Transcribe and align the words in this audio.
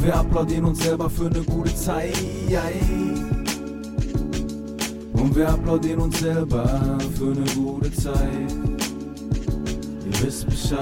Und 0.00 0.06
wir 0.06 0.16
applaudieren 0.16 0.64
uns 0.64 0.82
selber 0.82 1.10
für 1.10 1.26
eine 1.26 1.42
gute 1.42 1.74
Zeit. 1.74 2.14
Und 5.12 5.36
wir 5.36 5.46
applaudieren 5.46 6.00
uns 6.00 6.20
selber 6.20 6.98
für 7.18 7.32
eine 7.32 7.44
gute 7.54 7.92
Zeit. 7.92 8.50
Ihr 10.06 10.22
wisst 10.26 10.46
Bescheid. 10.48 10.80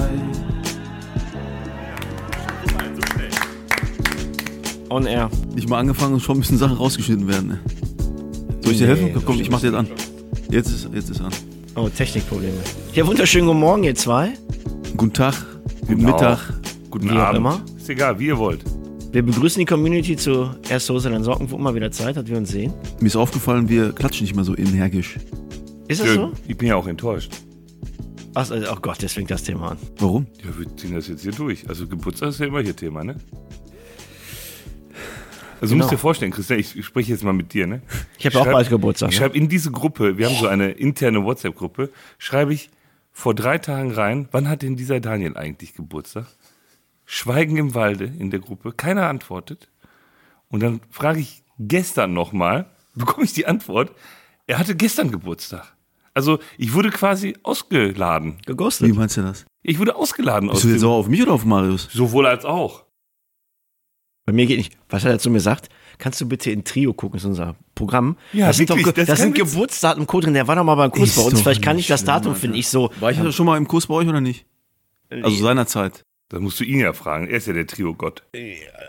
On 4.89 5.05
air. 5.05 5.29
Nicht 5.53 5.69
mal 5.69 5.81
angefangen 5.81 6.15
und 6.15 6.21
schon 6.21 6.39
müssen 6.39 6.57
Sachen 6.57 6.77
rausgeschnitten 6.77 7.27
werden. 7.27 7.49
Ne? 7.49 7.61
Soll 8.61 8.73
ich 8.73 8.79
dir 8.79 8.87
Nee, 8.95 9.01
helfen? 9.01 9.23
Komm, 9.27 9.41
ich 9.41 9.51
mach 9.51 9.61
dir 9.61 9.67
jetzt 9.67 9.77
an. 9.79 9.89
Jetzt 10.49 10.71
ist, 10.71 10.89
jetzt 10.95 11.11
ist 11.11 11.21
an. 11.21 11.33
Oh, 11.75 11.89
Technikprobleme. 11.89 12.55
Ja, 12.95 13.05
wunderschönen 13.05 13.49
guten 13.49 13.59
Morgen, 13.59 13.83
ihr 13.83 13.97
zwei. 13.97 14.35
Guten 14.97 15.13
Tag, 15.13 15.35
guten 15.81 15.97
Genau. 16.03 16.13
Mittag. 16.13 16.39
Guten 16.91 17.07
Wie 17.11 17.15
auch 17.15 17.17
Abend. 17.17 17.39
immer. 17.39 17.61
Ist 17.77 17.91
egal, 17.91 18.17
wie 18.21 18.27
ihr 18.29 18.39
wollt. 18.39 18.63
Wir 19.11 19.23
begrüßen 19.23 19.59
die 19.61 19.65
Community 19.65 20.17
zu 20.17 20.51
Erst 20.69 20.91
Hose, 20.91 21.09
dann 21.11 21.25
Socken, 21.25 21.51
wo 21.51 21.57
immer 21.57 21.75
wieder 21.75 21.91
Zeit 21.91 22.17
hat, 22.17 22.29
wir 22.29 22.37
uns 22.37 22.51
sehen. 22.51 22.73
Mir 23.01 23.07
ist 23.07 23.17
aufgefallen, 23.17 23.69
wir 23.69 23.93
klatschen 23.93 24.25
nicht 24.25 24.35
mehr 24.35 24.45
so 24.45 24.57
energisch. 24.57 25.17
Ist 25.89 26.01
das 26.01 26.09
Schön. 26.09 26.17
so? 26.17 26.33
Ich 26.47 26.57
bin 26.59 26.69
ja 26.69 26.77
auch 26.77 26.87
enttäuscht. 26.87 27.33
Ach, 28.35 28.51
also, 28.51 28.67
oh 28.71 28.77
Gott, 28.81 29.01
jetzt 29.03 29.15
fängt 29.15 29.31
das 29.31 29.43
Thema 29.43 29.71
an. 29.73 29.79
Warum? 29.99 30.27
Ja, 30.45 30.57
wir 30.59 30.77
ziehen 30.77 30.95
das 30.95 31.09
jetzt 31.09 31.23
hier 31.23 31.33
durch. 31.33 31.67
Also 31.69 31.87
Geburtstag 31.87 32.29
ist 32.29 32.41
ja 32.41 32.47
immer 32.47 32.61
hier 32.61 32.77
Thema, 32.77 33.03
ne? 33.03 33.17
Also 35.61 35.63
du 35.63 35.69
Genau. 35.71 35.77
musst 35.85 35.93
dir 35.93 35.99
vorstellen, 35.99 36.31
Christian, 36.31 36.61
ich 36.61 36.85
spreche 36.85 37.11
jetzt 37.11 37.25
mal 37.25 37.33
mit 37.33 37.53
dir, 37.55 37.67
ne? 37.67 37.81
Ich 38.19 38.27
habe 38.27 38.39
auch 38.41 38.45
bald 38.45 38.69
Geburtstag. 38.69 39.09
Ich 39.11 39.17
Ne? 39.19 39.25
schreibe 39.25 39.37
in 39.39 39.49
diese 39.49 39.71
Gruppe, 39.73 40.19
wir 40.19 40.27
haben 40.29 40.37
so 40.37 40.47
eine 40.47 40.71
interne 40.73 41.25
WhatsApp-Gruppe, 41.25 41.91
schreibe 42.19 42.53
ich 42.53 42.69
vor 43.13 43.35
drei 43.35 43.59
Tagen 43.59 43.91
rein, 43.91 44.29
wann 44.31 44.49
hat 44.49 44.63
denn 44.63 44.77
dieser 44.77 45.01
Daniel 45.01 45.37
eigentlich 45.37 45.75
Geburtstag? 45.75 46.27
Schweigen 47.11 47.57
im 47.57 47.75
Walde 47.75 48.05
in 48.05 48.31
der 48.31 48.39
Gruppe, 48.39 48.71
keiner 48.71 49.09
antwortet. 49.09 49.71
Und 50.51 50.63
dann 50.63 50.83
frage 50.91 51.21
ich 51.21 51.43
gestern 51.59 52.13
nochmal, 52.13 52.67
bekomme 52.95 53.25
ich 53.25 53.33
die 53.33 53.47
Antwort, 53.47 53.93
er 54.47 54.59
hatte 54.59 54.77
gestern 54.77 55.11
Geburtstag. 55.11 55.75
Also 56.13 56.39
ich 56.59 56.75
wurde 56.75 56.91
quasi 56.91 57.35
ausgeladen. 57.45 58.37
Wie 58.41 58.47
Geghostet. 58.47 58.95
meinst 58.95 59.17
du 59.17 59.23
das? 59.23 59.47
Ich 59.63 59.79
wurde 59.79 59.97
ausgeladen 59.97 60.51
Bist 60.51 60.59
aus 60.59 60.63
du 60.63 60.69
jetzt 60.69 60.81
sauer 60.83 60.97
auf 60.97 61.09
mich 61.09 61.23
oder 61.23 61.33
auf 61.33 61.47
Marius? 61.47 61.89
sowohl 61.91 62.27
als 62.27 62.45
auch. 62.45 62.85
Bei 64.27 64.33
mir 64.33 64.45
geht 64.45 64.59
nicht. 64.59 64.77
Was 64.91 65.05
hat 65.05 65.13
er 65.13 65.19
zu 65.19 65.31
mir 65.31 65.37
gesagt? 65.39 65.71
Kannst 65.97 66.21
du 66.21 66.29
bitte 66.29 66.51
in 66.51 66.63
Trio 66.63 66.93
gucken, 66.93 67.17
das 67.17 67.23
ist 67.25 67.31
unser 67.31 67.57
Programm. 67.75 68.19
Ja, 68.35 68.49
das 68.49 68.59
sind, 68.59 68.69
doch, 68.69 68.77
wirklich, 68.77 69.07
das 69.07 69.19
sind 69.19 69.35
Witz. 69.35 69.51
Geburtsdaten 69.51 70.07
Code 70.07 70.27
drin. 70.27 70.35
Der 70.35 70.47
war 70.47 70.57
doch 70.57 70.65
mal 70.65 70.75
beim 70.75 70.91
Kurs 70.91 71.09
Ist 71.09 71.17
bei 71.17 71.23
uns. 71.23 71.41
Vielleicht 71.41 71.63
kann 71.63 71.77
nicht 71.77 71.85
ich 71.85 71.89
das 71.89 72.05
Datum 72.05 72.35
finden. 72.35 72.57
Ich 72.57 72.69
so. 72.69 72.91
War 73.01 73.11
ich 73.11 73.35
schon 73.35 73.47
mal 73.47 73.57
im 73.57 73.67
Kurs 73.67 73.87
bei 73.87 73.95
euch 73.95 74.09
oder 74.09 74.21
nicht? 74.21 74.45
Also 75.11 75.35
seinerzeit. 75.37 76.05
Da 76.31 76.41
musst 76.41 76.61
du 76.61 76.65
ihn 76.65 76.81
ja 76.81 76.93
fragen. 76.93 77.27
Er 77.29 77.39
ist 77.39 77.47
ja 77.47 77.55
der 77.55 77.67
Trio-Gott. 77.67 78.23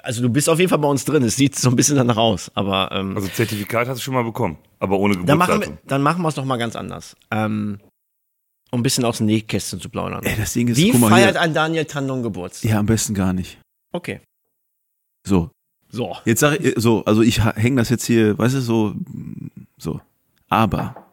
Also 0.04 0.22
du 0.22 0.30
bist 0.30 0.50
auf 0.50 0.60
jeden 0.60 0.70
Fall 0.70 0.80
bei 0.80 0.90
uns 0.90 1.06
drin. 1.06 1.24
Es 1.24 1.38
sieht 1.38 1.56
so 1.56 1.70
ein 1.70 1.76
bisschen 1.78 1.96
danach 1.96 2.18
aus. 2.18 2.52
Aber 2.54 2.90
ähm, 2.92 3.16
Also 3.16 3.30
Zertifikat 3.30 3.88
hast 3.88 4.00
du 4.00 4.04
schon 4.04 4.14
mal 4.14 4.24
bekommen, 4.26 4.58
aber 4.80 4.98
ohne 5.00 5.16
dann 5.24 5.38
machen 5.38 5.52
Geburtsdatum. 5.54 5.76
wir, 5.84 5.88
dann 5.90 6.02
machen 6.02 6.22
wir 6.22 6.28
es 6.28 6.36
doch 6.36 6.44
mal 6.46 6.58
ganz 6.58 6.76
anders. 6.76 7.16
Ähm, 7.32 7.80
um 8.72 8.82
ein 8.82 8.84
bisschen 8.84 9.06
aus 9.06 9.18
dem 9.18 9.28
Nähkästchen 9.28 9.80
zu 9.80 9.90
plaudern. 9.90 10.24
Ey, 10.26 10.36
das 10.38 10.52
Ding 10.54 10.68
ist, 10.68 10.78
Wie 10.78 10.92
mal 10.94 11.10
feiert 11.10 11.32
hier. 11.32 11.42
ein 11.42 11.54
Daniel 11.54 11.86
Tandon 11.86 12.24
Geburtstag? 12.24 12.70
Ja, 12.70 12.80
am 12.80 12.86
besten 12.86 13.14
gar 13.14 13.32
nicht. 13.34 13.58
Okay. 13.94 14.20
So, 15.26 15.50
So. 15.90 16.18
jetzt 16.26 16.42
sag 16.42 16.60
ich, 16.60 16.74
so, 16.78 17.04
also 17.06 17.22
ich 17.22 17.44
hänge 17.44 17.78
das 17.78 17.90
jetzt 17.90 18.06
hier, 18.06 18.38
weißt 18.38 18.56
du, 18.56 18.62
so, 18.62 18.94
so. 19.78 20.02
Aber, 20.50 21.08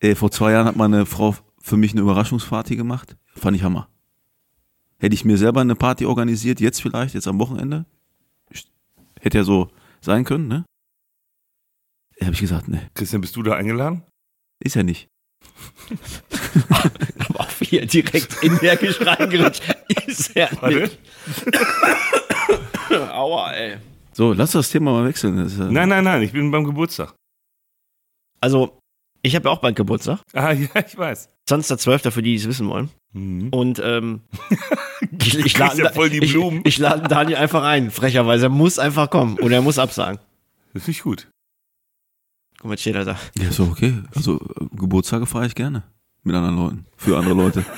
äh, 0.00 0.14
vor 0.14 0.30
zwei 0.30 0.52
Jahren 0.52 0.66
hat 0.66 0.76
meine 0.76 1.06
Frau 1.06 1.34
für 1.60 1.76
mich 1.78 1.92
eine 1.92 2.02
Überraschungsparty 2.02 2.76
gemacht. 2.76 3.16
Fand 3.34 3.56
ich 3.56 3.62
Hammer. 3.62 3.88
Hätte 4.98 5.14
ich 5.14 5.24
mir 5.24 5.36
selber 5.38 5.60
eine 5.60 5.74
Party 5.74 6.06
organisiert, 6.06 6.60
jetzt 6.60 6.80
vielleicht, 6.80 7.14
jetzt 7.14 7.28
am 7.28 7.38
Wochenende, 7.38 7.84
hätte 9.20 9.38
ja 9.38 9.44
so 9.44 9.70
sein 10.00 10.24
können, 10.24 10.48
ne? 10.48 10.64
Habe 12.22 12.32
ich 12.32 12.40
gesagt, 12.40 12.68
ne, 12.68 12.90
Christian, 12.94 13.20
bist 13.20 13.36
du 13.36 13.42
da 13.42 13.54
eingeladen? 13.54 14.02
ist 14.58 14.74
ja 14.74 14.82
nicht. 14.82 15.06
Aber 17.28 17.40
auch 17.40 17.50
hier 17.60 17.84
direkt 17.86 18.42
energisch 18.42 19.00
reingerutscht. 19.04 19.62
Ist 20.06 20.34
ja 20.34 20.48
Warte. 20.60 20.76
nicht. 20.80 20.98
Aua, 23.12 23.52
ey. 23.52 23.76
So, 24.12 24.32
lass 24.32 24.52
das 24.52 24.70
Thema 24.70 24.92
mal 24.92 25.04
wechseln. 25.04 25.36
Das 25.36 25.52
ist, 25.52 25.58
ja- 25.58 25.70
Nein, 25.70 25.88
nein, 25.90 26.04
nein, 26.04 26.22
ich 26.22 26.32
bin 26.32 26.50
beim 26.50 26.64
Geburtstag. 26.64 27.14
Also, 28.40 28.78
ich 29.22 29.34
habe 29.36 29.48
ja 29.48 29.54
auch 29.54 29.60
bald 29.60 29.76
Geburtstag. 29.76 30.20
Ah, 30.32 30.52
ja, 30.52 30.68
ich 30.86 30.96
weiß. 30.96 31.28
20.12. 31.50 32.10
für 32.10 32.22
die, 32.22 32.30
die 32.30 32.36
es 32.36 32.48
wissen 32.48 32.68
wollen. 32.68 32.88
Mhm. 33.16 33.48
Und 33.48 33.80
ähm, 33.82 34.20
ich, 35.22 35.38
ich, 35.38 35.58
lade 35.58 35.82
ja 35.82 35.90
voll 35.92 36.10
die 36.10 36.18
ich, 36.18 36.32
Blumen. 36.32 36.60
ich 36.64 36.78
lade 36.78 37.08
Daniel 37.08 37.38
einfach 37.38 37.62
ein, 37.62 37.90
frecherweise. 37.90 38.46
Er 38.46 38.50
muss 38.50 38.78
einfach 38.78 39.08
kommen 39.08 39.38
oder 39.40 39.56
er 39.56 39.62
muss 39.62 39.78
absagen. 39.78 40.20
Das 40.74 40.84
finde 40.84 40.98
ich 40.98 41.02
gut. 41.02 41.26
Guck 42.58 42.66
mal, 42.66 42.72
jetzt 42.74 42.82
steht 42.82 42.94
er 42.94 43.04
da. 43.04 43.18
Ja, 43.38 43.48
ist 43.48 43.58
doch 43.58 43.70
okay. 43.70 43.94
Also, 44.14 44.36
äh, 44.36 44.66
Geburtstage 44.76 45.26
feiere 45.26 45.46
ich 45.46 45.54
gerne. 45.54 45.84
Mit 46.24 46.34
anderen 46.34 46.56
Leuten. 46.56 46.86
Für 46.96 47.16
andere 47.18 47.34
Leute. 47.34 47.64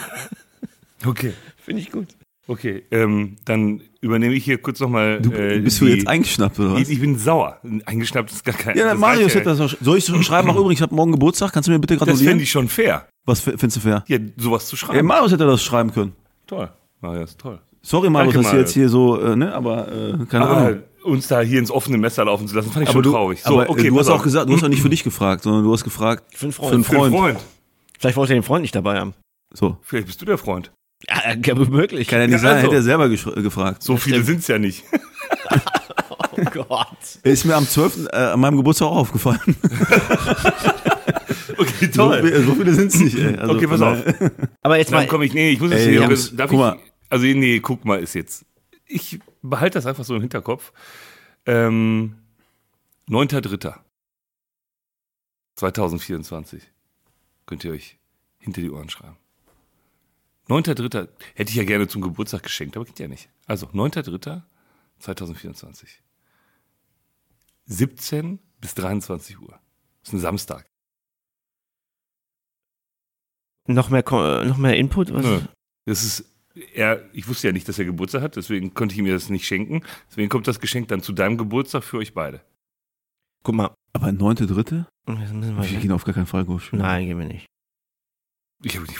Okay. 1.06 1.32
Finde 1.64 1.80
ich 1.80 1.92
gut. 1.92 2.08
Okay, 2.48 2.82
ähm, 2.90 3.36
dann 3.44 3.82
übernehme 4.00 4.34
ich 4.34 4.42
hier 4.44 4.58
kurz 4.58 4.80
nochmal. 4.80 5.20
Du, 5.20 5.30
äh, 5.30 5.60
bist 5.60 5.80
du 5.80 5.84
die- 5.84 5.92
jetzt 5.92 6.08
eingeschnappt, 6.08 6.58
oder 6.58 6.72
was? 6.74 6.88
Ich, 6.88 6.98
bin 6.98 7.16
sauer. 7.18 7.60
Eingeschnappt 7.84 8.32
ist 8.32 8.44
gar 8.44 8.56
kein. 8.56 8.76
Ja, 8.76 8.86
das 8.86 8.98
Marius 8.98 9.34
das 9.34 9.60
auch. 9.60 9.74
Soll 9.80 9.98
ich 9.98 10.04
so 10.04 10.20
schreiben? 10.22 10.48
Ach, 10.50 10.56
übrigens, 10.56 10.78
ich 10.78 10.82
habe 10.82 10.92
morgen 10.94 11.12
Geburtstag. 11.12 11.52
Kannst 11.52 11.68
du 11.68 11.72
mir 11.72 11.78
bitte 11.78 11.96
Das 11.96 12.04
gratulieren? 12.04 12.30
fände 12.32 12.42
ich 12.42 12.50
schon 12.50 12.68
fair. 12.68 13.06
Was 13.28 13.40
findest 13.40 13.76
du 13.76 13.80
fair? 13.80 14.04
Ja, 14.08 14.18
sowas 14.36 14.66
zu 14.66 14.76
schreiben. 14.76 15.06
Marius 15.06 15.32
hätte 15.32 15.44
das 15.46 15.62
schreiben 15.62 15.92
können. 15.92 16.12
toll. 16.46 16.70
Marius, 17.00 17.36
toll. 17.36 17.60
Sorry, 17.82 18.10
Marius, 18.10 18.34
Danke, 18.34 18.42
dass 18.44 18.52
du 18.52 18.58
jetzt 18.58 18.70
Marius. 18.70 18.74
hier 18.74 18.88
so, 18.88 19.20
äh, 19.20 19.36
ne, 19.36 19.54
aber 19.54 19.86
äh, 19.92 20.26
keine 20.28 20.44
Aber 20.46 20.56
Ahnung. 20.56 20.82
uns 21.04 21.28
da 21.28 21.40
hier 21.40 21.58
ins 21.60 21.70
offene 21.70 21.96
Messer 21.98 22.24
laufen 22.24 22.48
zu 22.48 22.56
lassen, 22.56 22.72
fand 22.72 22.82
ich 22.84 22.88
Aber 22.88 22.94
schon 22.96 23.02
du, 23.04 23.12
traurig. 23.12 23.40
So, 23.42 23.60
aber, 23.60 23.70
okay, 23.70 23.86
äh, 23.86 23.90
du 23.90 23.96
pass 23.96 24.08
hast 24.08 24.14
auch 24.14 24.22
gesagt, 24.24 24.48
du 24.48 24.54
hast 24.54 24.64
auch 24.64 24.68
nicht 24.68 24.82
für 24.82 24.88
dich 24.90 25.04
gefragt, 25.04 25.42
sondern 25.44 25.62
du 25.62 25.72
hast 25.72 25.84
gefragt 25.84 26.24
Für 26.34 26.46
einen 26.46 26.52
für 26.52 26.60
Freund. 26.62 26.74
einen 26.74 26.84
Für 26.84 26.90
einen 26.96 27.12
Freund. 27.12 27.14
Freund. 27.38 27.40
Vielleicht 28.00 28.16
wollte 28.16 28.32
er 28.32 28.38
den 28.38 28.42
Freund 28.42 28.62
nicht 28.62 28.74
dabei 28.74 28.98
haben. 28.98 29.14
So. 29.54 29.76
Vielleicht 29.82 30.06
bist 30.06 30.20
du 30.20 30.24
der 30.26 30.38
Freund. 30.38 30.72
Ja, 31.08 31.34
ja, 31.34 31.54
möglich. 31.54 32.08
Kann 32.08 32.20
ja 32.20 32.26
nicht 32.26 32.32
Ja, 32.32 32.38
sein, 32.40 32.54
also. 32.56 32.66
hätte 32.66 32.76
er 32.76 32.82
selber 32.82 33.06
äh, 33.06 33.42
gefragt. 33.42 33.82
So 33.82 33.96
viele 33.96 34.22
sind 34.24 34.40
es 34.40 34.48
ja 34.48 34.58
nicht. 34.58 34.84
Oh 36.40 36.44
Gott. 36.52 36.86
Ist 37.24 37.44
mir 37.46 37.56
am 37.56 37.66
12. 37.66 38.10
Äh, 38.12 38.16
an 38.16 38.38
meinem 38.38 38.58
Geburtstag 38.58 38.86
auch 38.88 38.96
aufgefallen. 38.98 39.40
Okay, 41.82 41.90
So, 41.92 42.12
viel- 42.12 42.42
so 42.44 42.54
viele 42.54 42.74
sind 42.74 42.88
es 42.92 43.00
nicht, 43.00 43.16
ey. 43.18 43.36
Also 43.36 43.54
okay, 43.54 43.66
pass 43.66 43.80
auf. 43.80 44.04
Aber 44.62 44.78
jetzt 44.78 44.90
mal, 44.90 45.00
Dann 45.00 45.08
komme 45.08 45.24
ich, 45.24 45.34
nee, 45.34 45.50
ich 45.50 45.60
muss 45.60 45.70
es 45.72 45.80
Ey, 45.80 45.92
hier, 45.92 46.02
Jungs, 46.02 46.34
darf 46.36 46.50
guck 46.50 46.58
ich, 46.58 46.64
mal. 46.64 46.78
also 47.08 47.24
nee, 47.26 47.60
guck 47.60 47.84
mal, 47.84 48.00
ist 48.00 48.14
jetzt, 48.14 48.44
ich 48.86 49.18
behalte 49.42 49.78
das 49.78 49.86
einfach 49.86 50.04
so 50.04 50.14
im 50.14 50.20
Hinterkopf. 50.20 50.72
Ähm, 51.46 52.16
9.3.2024 55.56 56.60
könnt 57.46 57.64
ihr 57.64 57.72
euch 57.72 57.98
hinter 58.38 58.60
die 58.60 58.70
Ohren 58.70 58.90
schreiben. 58.90 59.16
9.3. 60.48 61.08
hätte 61.34 61.50
ich 61.50 61.56
ja 61.56 61.64
gerne 61.64 61.88
zum 61.88 62.00
Geburtstag 62.02 62.42
geschenkt, 62.42 62.76
aber 62.76 62.84
geht 62.86 62.98
ja 63.00 63.08
nicht. 63.08 63.28
Also 63.46 63.66
9.3.2024. 63.66 65.86
17 67.66 68.38
bis 68.60 68.74
23 68.74 69.40
Uhr. 69.40 69.58
Das 70.00 70.08
ist 70.08 70.14
ein 70.14 70.20
Samstag. 70.20 70.66
Noch 73.68 73.90
mehr, 73.90 74.04
noch 74.44 74.56
mehr 74.58 74.76
Input? 74.76 75.12
Was? 75.14 75.24
Nö. 75.24 75.40
Das 75.86 76.02
ist 76.04 76.24
er, 76.74 77.04
ich 77.12 77.28
wusste 77.28 77.46
ja 77.46 77.52
nicht, 77.52 77.68
dass 77.68 77.78
er 77.78 77.84
Geburtstag 77.84 78.22
hat, 78.22 78.34
deswegen 78.36 78.74
konnte 78.74 78.92
ich 78.92 78.98
ihm 78.98 79.06
das 79.06 79.30
nicht 79.30 79.46
schenken. 79.46 79.82
Deswegen 80.10 80.28
kommt 80.28 80.48
das 80.48 80.58
Geschenk 80.58 80.88
dann 80.88 81.00
zu 81.02 81.12
deinem 81.12 81.38
Geburtstag 81.38 81.84
für 81.84 81.98
euch 81.98 82.14
beide. 82.14 82.40
Guck 83.44 83.54
mal. 83.54 83.70
Aber 83.92 84.08
9.3.? 84.08 84.84
Jetzt 85.20 85.32
müssen 85.32 85.56
wir- 85.56 85.70
Wir 85.70 85.78
gehen 85.78 85.92
auf 85.92 86.04
gar 86.04 86.14
keinen 86.14 86.26
Fall 86.26 86.44
Golf 86.44 86.64
spielen. 86.64 86.82
Nein, 86.82 87.06
gehen 87.06 87.18
wir 87.18 87.26
nicht. 87.26 87.46
Ich 88.64 88.74
habe 88.76 88.86
nicht. 88.86 88.98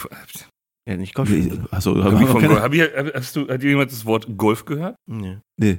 Ja, 0.89 0.97
nicht 0.97 1.15
Golf 1.15 1.29
Nee. 1.31 1.51
Achso, 1.71 1.97
Hab 2.03 2.13
hab 2.15 2.23
ich 2.23 2.29
von, 2.29 2.41
keine, 2.41 2.63
hab 2.63 2.73
ich, 2.73 2.81
hast 3.15 3.37
du, 3.37 3.49
hat 3.49 3.63
jemand 3.63 3.91
das 3.91 4.07
Wort 4.07 4.27
Golf 4.39 4.65
gehört? 4.65 4.97
Nee. 5.07 5.39
nee. 5.59 5.79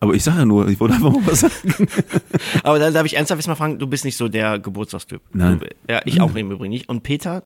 Aber 0.00 0.12
ich 0.14 0.22
sage 0.22 0.40
ja 0.40 0.44
nur, 0.44 0.68
ich 0.68 0.78
wollte 0.78 0.94
einfach 0.94 1.10
mal 1.10 1.26
was 1.26 1.40
sagen. 1.40 1.88
Aber 2.62 2.78
dann 2.78 2.92
darf 2.92 3.06
ich 3.06 3.16
ernsthaft 3.16 3.40
jetzt 3.40 3.48
mal 3.48 3.54
fragen, 3.54 3.78
du 3.78 3.86
bist 3.86 4.04
nicht 4.04 4.16
so 4.18 4.28
der 4.28 4.58
Geburtstagstyp. 4.58 5.22
Nein. 5.32 5.58
Du, 5.60 5.66
ja, 5.90 6.02
ich 6.04 6.20
auch 6.20 6.34
im 6.34 6.50
Übrigen 6.52 6.70
nicht. 6.72 6.88
Und 6.90 7.02
Peter, 7.02 7.42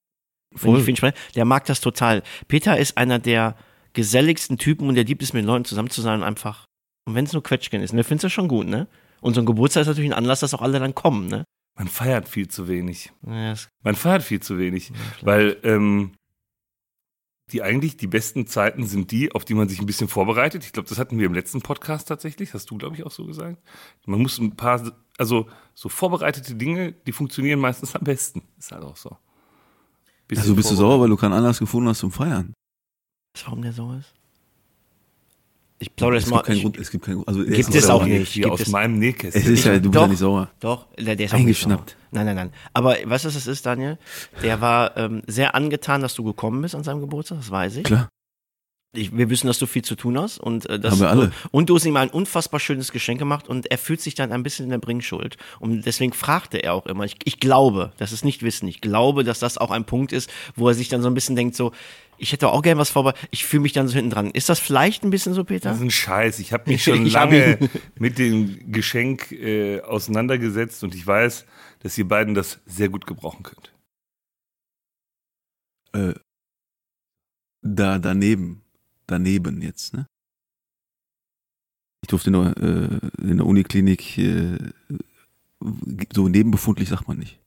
Voll. 0.55 0.81
ich 0.81 0.89
ihn 0.89 1.13
der 1.35 1.45
mag 1.45 1.65
das 1.67 1.81
total. 1.81 2.23
Peter 2.49 2.79
ist 2.79 2.97
einer 2.97 3.19
der 3.19 3.57
geselligsten 3.93 4.59
Typen 4.59 4.89
und 4.89 4.95
der 4.95 5.05
liebt 5.05 5.23
es, 5.23 5.33
mit 5.33 5.45
Leuten 5.45 5.65
zusammen 5.65 5.91
zu 5.91 6.01
sein 6.01 6.21
und 6.21 6.25
einfach 6.25 6.65
Und 7.07 7.15
wenn 7.15 7.25
es 7.25 7.33
nur 7.33 7.43
Quetschgen 7.43 7.83
ist, 7.83 7.93
ne, 7.93 8.05
findest 8.05 8.25
du 8.25 8.31
schon 8.31 8.49
gut, 8.49 8.67
ne? 8.67 8.87
Und 9.21 9.35
so 9.35 9.41
ein 9.41 9.47
Geburtstag 9.47 9.83
ist 9.83 9.89
natürlich 9.89 10.11
ein 10.11 10.17
Anlass, 10.17 10.41
dass 10.41 10.55
auch 10.55 10.63
alle 10.63 10.79
dann 10.79 10.95
kommen, 10.95 11.27
ne? 11.27 11.45
Man 11.77 11.89
feiert 11.89 12.29
viel 12.29 12.49
zu 12.49 12.69
wenig. 12.69 13.13
Ja, 13.27 13.55
Man 13.83 13.95
feiert 13.95 14.23
viel 14.23 14.41
zu 14.41 14.59
wenig. 14.59 14.93
Weil 15.23 15.57
ähm, 15.63 16.13
die 17.53 17.63
eigentlich 17.63 17.97
die 17.97 18.07
besten 18.07 18.47
Zeiten 18.47 18.85
sind 18.85 19.11
die, 19.11 19.33
auf 19.33 19.45
die 19.45 19.55
man 19.55 19.69
sich 19.69 19.81
ein 19.81 19.87
bisschen 19.87 20.09
vorbereitet. 20.09 20.65
Ich 20.65 20.73
glaube, 20.73 20.89
das 20.89 20.99
hatten 20.99 21.19
wir 21.19 21.27
im 21.27 21.35
letzten 21.35 21.63
Podcast 21.63 22.09
tatsächlich. 22.09 22.53
Hast 22.53 22.71
du, 22.71 22.77
glaube 22.77 22.97
ich, 22.97 23.05
auch 23.05 23.11
so 23.11 23.25
gesagt. 23.25 23.63
Man 24.07 24.21
muss 24.21 24.39
ein 24.39 24.57
paar, 24.57 24.93
also 25.17 25.47
so 25.75 25.89
vorbereitete 25.89 26.57
Dinge, 26.57 26.93
die 26.93 27.13
funktionieren 27.13 27.61
meistens 27.61 27.95
am 27.95 28.03
besten. 28.03 28.43
Ist 28.59 28.73
halt 28.73 28.83
auch 28.85 28.97
so. 28.97 29.17
Also 30.37 30.55
bist 30.55 30.71
du 30.71 30.75
sauer, 30.75 31.01
weil 31.01 31.09
du 31.09 31.17
keinen 31.17 31.33
Anlass 31.33 31.59
gefunden 31.59 31.89
hast 31.89 31.99
zum 32.01 32.11
Feiern? 32.13 32.53
Weißt 33.35 33.45
du, 33.45 33.47
warum 33.47 33.63
der 33.63 33.73
so 33.73 33.93
ist? 33.95 34.13
Ich 35.81 35.95
plaudere 35.95 36.19
Es 36.19 36.25
das 36.25 36.31
mal. 36.33 36.37
gibt 36.39 36.47
keinen 36.49 36.57
ich- 36.57 36.63
Grund, 36.63 36.77
es 36.79 36.91
gibt 36.91 37.05
keinen 37.05 37.15
Grund. 37.17 37.29
Also 37.29 37.45
Gibt 37.45 37.57
ist 37.57 37.75
es 37.75 37.87
sauer. 37.87 38.03
auch 38.03 38.05
nicht. 38.07 38.33
Gibt 38.33 38.47
aus 38.47 38.61
es- 38.61 38.69
meinem 38.69 38.99
Nähkästchen. 38.99 39.41
Es 39.43 39.49
ist 39.49 39.65
ja, 39.65 39.75
du 39.79 39.83
bist 39.83 39.95
Doch. 39.95 40.03
ja 40.03 40.09
nicht 40.09 40.19
sauer. 40.19 40.51
Doch, 40.59 40.87
der, 40.97 41.15
der 41.15 41.27
ist 41.27 41.35
auch 41.35 41.39
Eingeschnappt. 41.39 41.85
nicht 41.87 41.91
sauer. 41.93 42.07
Nein, 42.11 42.27
nein, 42.27 42.37
nein. 42.37 42.53
Aber 42.75 42.97
weißt 43.05 43.25
du, 43.25 43.29
was 43.29 43.37
es 43.37 43.47
ist, 43.47 43.65
Daniel? 43.65 43.97
Der 44.43 44.61
war 44.61 44.97
ähm, 44.97 45.23
sehr 45.29 45.55
angetan, 45.55 46.01
dass 46.03 46.15
du 46.15 46.25
gekommen 46.25 46.63
bist 46.63 46.75
an 46.75 46.83
seinem 46.83 47.01
Geburtstag, 47.01 47.39
das 47.39 47.51
weiß 47.51 47.77
ich. 47.77 47.85
Klar. 47.85 48.09
Ich 48.93 49.17
wir 49.17 49.29
wissen, 49.29 49.47
dass 49.47 49.59
du 49.59 49.67
viel 49.67 49.83
zu 49.83 49.97
tun 49.97 50.19
hast. 50.19 50.39
Und, 50.39 50.67
äh, 50.67 50.81
das, 50.81 50.93
Haben 50.93 51.01
wir 51.01 51.11
alle. 51.11 51.33
und 51.51 51.69
du 51.69 51.77
hast 51.77 51.85
ihm 51.85 51.97
ein 51.97 52.11
unfassbar 52.11 52.59
schönes 52.61 52.93
Geschenk 52.93 53.19
gemacht 53.19 53.49
und 53.49 53.71
er 53.71 53.79
fühlt 53.79 54.01
sich 54.01 54.15
dann 54.15 54.33
ein 54.33 54.43
bisschen 54.43 54.65
in 54.65 54.71
der 54.71 54.79
Bringschuld. 54.79 55.37
Und 55.61 55.83
deswegen 55.83 56.13
fragte 56.13 56.59
er 56.59 56.75
auch 56.75 56.87
immer. 56.87 57.05
Ich, 57.05 57.17
ich 57.25 57.39
glaube, 57.41 57.93
das 57.99 58.13
ist 58.13 58.25
nicht 58.25 58.43
Wissen, 58.43 58.67
ich 58.69 58.81
glaube, 58.81 59.25
dass 59.25 59.39
das 59.39 59.59
auch 59.59 59.71
ein 59.71 59.85
Punkt 59.85 60.13
ist, 60.13 60.31
wo 60.57 60.69
er 60.69 60.75
sich 60.75 60.89
dann 60.89 61.03
so 61.03 61.09
ein 61.09 61.15
bisschen 61.15 61.37
denkt, 61.37 61.55
so, 61.55 61.73
ich 62.17 62.33
hätte 62.33 62.49
auch 62.49 62.63
gern 62.63 62.79
was 62.79 62.91
vorbereitet, 62.91 63.29
ich 63.31 63.45
fühle 63.45 63.63
mich 63.63 63.73
dann 63.73 63.89
so 63.89 63.95
hinten 63.95 64.11
dran. 64.11 64.31
Ist 64.31 64.49
das 64.49 64.59
vielleicht 64.59 65.05
ein 65.05 65.11
bisschen 65.11 65.35
so, 65.35 65.45
Peter? 65.45 65.69
Das 65.69 65.79
ist 65.79 65.85
ein 65.85 65.91
Scheiß. 65.91 66.39
Ich 66.41 66.53
habe 66.53 66.71
mich 66.71 66.83
schon 66.85 67.07
lange 67.07 67.59
mit 67.99 68.19
dem 68.19 68.73
Geschenk 68.73 69.31
äh, 69.33 69.81
auseinandergesetzt 69.83 70.83
und 70.83 70.95
ich 70.95 71.07
weiß, 71.07 71.47
dass 71.81 71.97
ihr 71.97 72.09
beiden 72.09 72.35
das 72.35 72.61
sehr 72.67 72.89
gut 72.89 73.07
gebrauchen 73.07 73.45
könnt. 73.45 73.73
Äh, 75.93 76.19
da 77.63 77.99
daneben, 77.99 78.63
daneben 79.09 79.61
jetzt, 79.63 79.95
ne? 79.95 80.07
Ich 82.03 82.09
durfte 82.09 82.31
nur 82.31 82.57
äh, 82.57 83.01
in 83.19 83.39
der 83.39 83.47
Uniklinik 83.47 84.19
äh, 84.19 84.73
so 86.13 86.29
nebenbefundlich 86.29 86.89
sagt 86.89 87.09
man 87.09 87.19
nicht. 87.19 87.41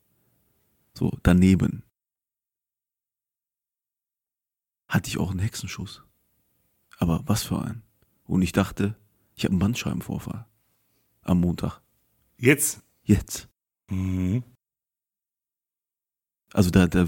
So 0.94 1.18
daneben. 1.24 1.84
Hatte 4.90 5.08
ich 5.08 5.18
auch 5.18 5.32
einen 5.32 5.40
Hexenschuss. 5.40 6.04
Aber 6.98 7.22
was 7.26 7.44
für 7.44 7.62
ein? 7.62 7.82
Und 8.26 8.42
ich 8.42 8.52
dachte, 8.52 8.96
ich 9.36 9.46
habe 9.46 9.54
einen 9.54 9.60
Bandscheibenvorfall. 9.60 10.46
Am 11.22 11.40
Montag. 11.40 11.82
Jetzt. 12.38 12.82
Jetzt. 13.04 13.48
Mhm. 13.90 14.44
Also 16.52 16.70
da, 16.70 16.88
da 16.88 17.08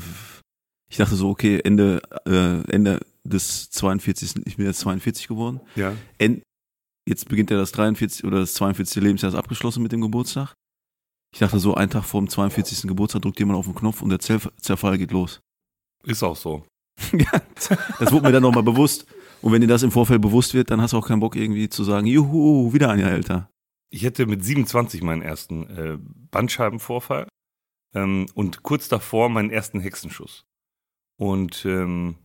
ich 0.88 0.98
dachte 0.98 1.16
so, 1.16 1.30
okay, 1.30 1.60
Ende, 1.60 2.02
äh, 2.26 2.62
Ende 2.72 3.00
des 3.24 3.70
42. 3.70 4.46
Ich 4.46 4.58
bin 4.58 4.66
jetzt 4.66 4.80
42 4.80 5.28
geworden. 5.28 5.62
Ja. 5.76 5.94
End, 6.18 6.44
jetzt 7.08 7.30
beginnt 7.30 7.52
ja 7.52 7.58
das 7.58 7.72
43 7.72 8.26
oder 8.26 8.40
das 8.40 8.54
42. 8.56 9.02
Lebensjahr 9.02 9.32
ist 9.32 9.38
abgeschlossen 9.38 9.84
mit 9.84 9.92
dem 9.92 10.02
Geburtstag. 10.02 10.54
Ich 11.34 11.40
dachte 11.40 11.60
so, 11.60 11.74
einen 11.76 11.90
Tag 11.90 12.04
vor 12.04 12.22
dem 12.22 12.30
42. 12.30 12.88
Geburtstag 12.88 13.24
drückt 13.24 13.40
jemand 13.40 13.58
auf 13.58 13.66
den 13.66 13.76
Knopf 13.76 14.02
und 14.02 14.10
der 14.10 14.20
Zerf 14.20 14.52
Zerfall 14.62 14.98
geht 14.98 15.12
los. 15.12 15.40
Ist 16.04 16.24
auch 16.24 16.36
so. 16.36 16.66
Das 18.00 18.12
wurde 18.12 18.28
mir 18.28 18.32
dann 18.32 18.44
nochmal 18.44 18.64
bewusst. 18.64 19.06
Und 19.42 19.52
wenn 19.52 19.62
dir 19.62 19.68
das 19.68 19.84
im 19.84 19.92
Vorfeld 19.92 20.22
bewusst 20.22 20.54
wird, 20.54 20.70
dann 20.70 20.82
hast 20.82 20.94
du 20.94 20.98
auch 20.98 21.08
keinen 21.08 21.20
Bock 21.20 21.36
irgendwie 21.36 21.70
zu 21.70 21.84
sagen, 21.84 22.08
juhu, 22.08 22.74
wieder 22.74 22.90
ein 22.90 23.00
Jahr 23.00 23.12
älter. 23.12 23.50
Ich 23.90 24.06
hatte 24.06 24.26
mit 24.26 24.44
27 24.44 25.02
meinen 25.02 25.22
ersten 25.22 25.70
äh, 25.70 25.98
Bandscheibenvorfall 26.32 27.28
ähm, 27.94 28.28
und 28.34 28.64
kurz 28.64 28.90
davor 28.90 29.30
meinen 29.30 29.50
ersten 29.50 29.80
Hexenschuss. 29.80 30.46
Und 31.18 31.66
ähm, 31.66 32.16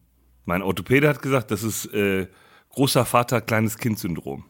mein 0.48 0.62
Orthopäde 0.62 1.10
hat 1.10 1.20
gesagt, 1.20 1.50
das 1.50 1.62
ist 1.62 1.92
äh, 1.92 2.26
großer 2.70 3.04
Vater, 3.04 3.42
kleines 3.42 3.76
Kind-Syndrom. 3.76 4.46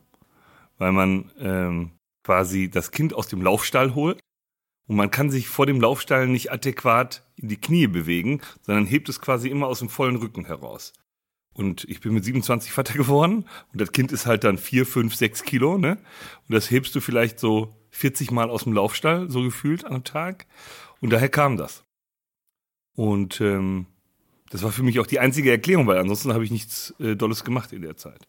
Weil 0.79 0.93
man 0.93 1.33
ähm, 1.41 1.91
quasi 2.23 2.71
das 2.71 2.93
Kind 2.93 3.12
aus 3.15 3.27
dem 3.27 3.43
Laufstall 3.43 3.97
holt 3.97 4.21
und 4.87 4.95
man 4.95 5.11
kann 5.11 5.29
sich 5.29 5.49
vor 5.49 5.67
dem 5.67 5.81
Laufstall 5.81 6.29
nicht 6.29 6.53
adäquat 6.53 7.25
in 7.35 7.49
die 7.49 7.61
Knie 7.61 7.89
bewegen, 7.89 8.41
sondern 8.62 8.87
hebt 8.87 9.09
es 9.09 9.21
quasi 9.21 9.49
immer 9.49 9.67
aus 9.67 9.81
dem 9.81 9.89
vollen 9.89 10.15
Rücken 10.15 10.45
heraus. 10.45 10.93
Und 11.53 11.83
ich 11.89 11.99
bin 12.00 12.15
mit 12.15 12.25
27 12.25 12.71
Vater 12.71 12.95
geworden 12.95 13.47
und 13.73 13.81
das 13.81 13.91
Kind 13.91 14.12
ist 14.12 14.25
halt 14.25 14.45
dann 14.45 14.56
4, 14.56 14.87
5, 14.87 15.17
6 15.17 15.43
Kilo, 15.43 15.79
ne? 15.79 15.99
Und 16.49 16.55
das 16.55 16.71
hebst 16.71 16.95
du 16.95 17.00
vielleicht 17.00 17.41
so 17.41 17.75
40 17.91 18.31
Mal 18.31 18.50
aus 18.50 18.62
dem 18.62 18.73
Laufstall, 18.73 19.29
so 19.29 19.43
gefühlt 19.43 19.85
am 19.85 20.05
Tag. 20.05 20.47
Und 21.00 21.11
daher 21.11 21.29
kam 21.29 21.56
das. 21.56 21.83
Und 22.95 23.41
ähm, 23.41 23.87
das 24.50 24.62
war 24.62 24.73
für 24.73 24.83
mich 24.83 24.99
auch 25.00 25.06
die 25.06 25.19
einzige 25.19 25.50
Erklärung, 25.50 25.87
weil 25.87 25.99
ansonsten 25.99 26.33
habe 26.33 26.45
ich 26.45 26.50
nichts 26.50 26.95
äh, 26.99 27.17
Dolles 27.17 27.45
gemacht 27.45 27.73
in 27.73 27.83
der 27.83 27.97
Zeit. 27.97 28.27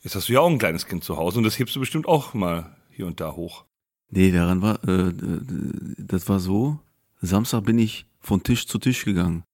Jetzt 0.00 0.16
hast 0.16 0.28
du 0.28 0.32
ja 0.32 0.40
auch 0.40 0.50
ein 0.50 0.58
kleines 0.58 0.86
Kind 0.86 1.04
zu 1.04 1.16
Hause 1.16 1.38
und 1.38 1.44
das 1.44 1.58
hebst 1.58 1.76
du 1.76 1.80
bestimmt 1.80 2.06
auch 2.06 2.34
mal 2.34 2.76
hier 2.90 3.06
und 3.06 3.20
da 3.20 3.32
hoch. 3.32 3.64
Nee, 4.10 4.30
daran 4.30 4.60
war, 4.60 4.82
äh, 4.86 5.12
das 5.96 6.28
war 6.28 6.38
so, 6.38 6.78
Samstag 7.20 7.64
bin 7.64 7.78
ich 7.78 8.06
von 8.20 8.42
Tisch 8.42 8.66
zu 8.66 8.78
Tisch 8.78 9.04
gegangen. 9.04 9.44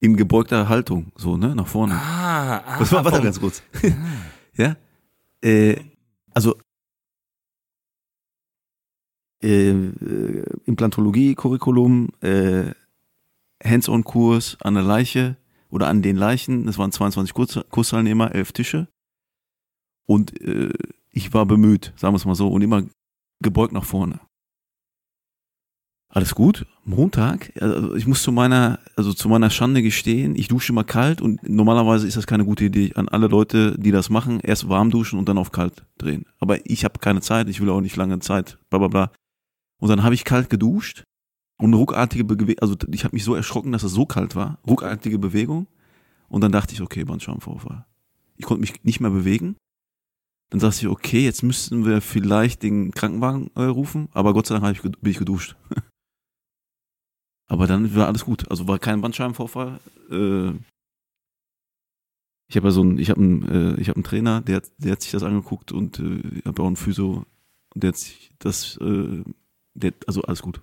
In 0.00 0.16
gebeugter 0.16 0.68
Haltung, 0.68 1.10
so, 1.16 1.36
ne, 1.36 1.56
nach 1.56 1.66
vorne. 1.66 1.94
Ah, 1.94 2.58
ah 2.58 2.80
Was 2.80 2.92
war, 2.92 3.04
warte 3.04 3.20
ganz 3.20 3.40
kurz. 3.40 3.62
ja? 4.54 4.76
Äh, 5.42 5.76
also 6.32 6.56
äh, 9.42 9.70
äh, 9.70 10.44
Implantologie-Curriculum, 10.66 12.10
äh, 12.20 12.72
Hands-on-Kurs 13.64 14.58
an 14.60 14.74
der 14.74 14.82
Leiche 14.82 15.36
oder 15.70 15.88
an 15.88 16.02
den 16.02 16.16
Leichen. 16.16 16.66
Das 16.66 16.78
waren 16.78 16.92
22 16.92 17.34
Kurs 17.34 17.60
Kursteilnehmer, 17.70 18.34
elf 18.34 18.52
Tische. 18.52 18.88
Und 20.06 20.40
äh, 20.40 20.72
ich 21.10 21.34
war 21.34 21.46
bemüht, 21.46 21.92
sagen 21.96 22.14
wir 22.14 22.18
es 22.18 22.24
mal 22.24 22.34
so, 22.34 22.48
und 22.48 22.62
immer 22.62 22.84
gebeugt 23.40 23.72
nach 23.72 23.84
vorne. 23.84 24.20
Alles 26.10 26.34
gut. 26.34 26.64
Montag, 26.84 27.52
also 27.60 27.94
ich 27.94 28.06
muss 28.06 28.22
zu 28.22 28.32
meiner, 28.32 28.78
also 28.96 29.12
zu 29.12 29.28
meiner 29.28 29.50
Schande 29.50 29.82
gestehen, 29.82 30.36
ich 30.36 30.48
dusche 30.48 30.72
immer 30.72 30.84
kalt 30.84 31.20
und 31.20 31.46
normalerweise 31.46 32.06
ist 32.06 32.16
das 32.16 32.26
keine 32.26 32.46
gute 32.46 32.64
Idee 32.64 32.94
an 32.94 33.08
alle 33.08 33.26
Leute, 33.26 33.78
die 33.78 33.90
das 33.90 34.08
machen, 34.08 34.40
erst 34.40 34.70
warm 34.70 34.90
duschen 34.90 35.18
und 35.18 35.28
dann 35.28 35.36
auf 35.36 35.52
kalt 35.52 35.84
drehen. 35.98 36.24
Aber 36.38 36.64
ich 36.64 36.84
habe 36.84 36.98
keine 36.98 37.20
Zeit, 37.20 37.50
ich 37.50 37.60
will 37.60 37.68
auch 37.68 37.82
nicht 37.82 37.96
lange 37.96 38.20
Zeit, 38.20 38.58
bla 38.70 38.78
bla 38.78 38.88
bla. 38.88 39.12
Und 39.80 39.90
dann 39.90 40.02
habe 40.02 40.14
ich 40.14 40.24
kalt 40.24 40.48
geduscht 40.48 41.04
und 41.58 41.74
ruckartige 41.74 42.24
Bewegung, 42.24 42.60
also 42.60 42.76
ich 42.92 43.04
habe 43.04 43.14
mich 43.16 43.24
so 43.24 43.34
erschrocken, 43.34 43.72
dass 43.72 43.82
es 43.82 43.92
so 43.92 44.06
kalt 44.06 44.36
war, 44.36 44.58
ruckartige 44.66 45.18
Bewegung. 45.18 45.66
Und 46.28 46.42
dann 46.42 46.52
dachte 46.52 46.74
ich, 46.74 46.82
okay, 46.82 47.04
Bandscheibenvorfall. 47.04 47.86
Ich 48.36 48.44
konnte 48.44 48.60
mich 48.60 48.84
nicht 48.84 49.00
mehr 49.00 49.10
bewegen. 49.10 49.56
Dann 50.50 50.60
dachte 50.60 50.78
ich, 50.80 50.88
okay, 50.88 51.24
jetzt 51.24 51.42
müssten 51.42 51.84
wir 51.86 52.00
vielleicht 52.00 52.62
den 52.62 52.92
Krankenwagen 52.92 53.50
äh, 53.54 53.62
rufen, 53.64 54.08
aber 54.12 54.34
Gott 54.34 54.46
sei 54.46 54.58
Dank 54.58 54.76
ich, 54.76 54.82
bin 54.82 54.94
ich 55.10 55.18
geduscht. 55.18 55.56
aber 57.48 57.66
dann 57.66 57.94
war 57.94 58.06
alles 58.06 58.24
gut. 58.24 58.50
Also 58.50 58.68
war 58.68 58.78
kein 58.78 59.00
Bandscheibenvorfall. 59.00 59.80
Äh, 60.10 60.52
ich 62.48 62.56
habe 62.56 62.68
ja 62.68 62.70
so 62.70 62.80
einen, 62.80 62.98
ich 62.98 63.10
habe 63.10 63.20
einen, 63.20 63.48
äh, 63.76 63.80
ich 63.80 63.88
habe 63.88 63.96
einen 63.96 64.04
Trainer, 64.04 64.40
der, 64.40 64.56
hat- 64.56 64.70
der 64.78 64.92
hat 64.92 65.02
sich 65.02 65.12
das 65.12 65.22
angeguckt 65.22 65.72
und 65.72 65.98
äh, 65.98 66.20
ich 66.38 66.44
habe 66.46 66.62
auch 66.62 66.66
einen 66.66 66.76
Physio 66.76 67.24
und 67.74 67.82
der 67.82 67.88
hat 67.88 67.96
sich 67.96 68.30
das, 68.38 68.78
äh, 68.78 69.22
der, 69.74 69.92
also 70.06 70.22
alles 70.22 70.42
gut. 70.42 70.62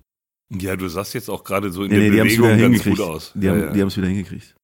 Ja, 0.50 0.76
du 0.76 0.88
sahst 0.88 1.14
jetzt 1.14 1.28
auch 1.28 1.42
gerade 1.44 1.72
so 1.72 1.82
in 1.82 1.90
Nee, 1.90 2.10
der 2.10 2.10
nee, 2.10 2.22
Bewegung 2.22 2.48
ganz 2.50 2.60
hingekriegt. 2.62 2.96
gut 2.98 3.06
aus. 3.06 3.32
Die 3.34 3.46
Ja, 3.46 3.52
haben 3.52 3.60
ja. 3.60 3.68
haben 3.80 3.88
es 3.88 3.96
wieder 3.96 4.06
hingekriegt. 4.08 4.54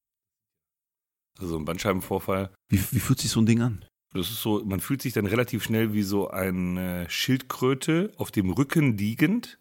Also 1.41 1.57
ein 1.59 1.65
Bandscheibenvorfall. 1.65 2.55
Wie, 2.69 2.79
wie 2.93 3.01
fühlt 3.01 3.19
sich 3.21 3.31
so 3.31 3.41
ein 3.41 3.47
Ding 3.47 3.61
an? 3.63 3.85
Das 4.15 4.31
ist 4.31 4.43
so, 4.43 4.63
man 4.65 4.81
fühlt 4.81 5.03
sich 5.03 5.13
dann 5.15 5.27
relativ 5.27 5.65
schnell 5.65 5.93
wie 5.95 6.03
so 6.03 6.29
eine 6.29 7.09
Schildkröte 7.09 8.13
auf 8.17 8.31
dem 8.31 8.51
Rücken 8.51 8.97
liegend, 8.99 9.59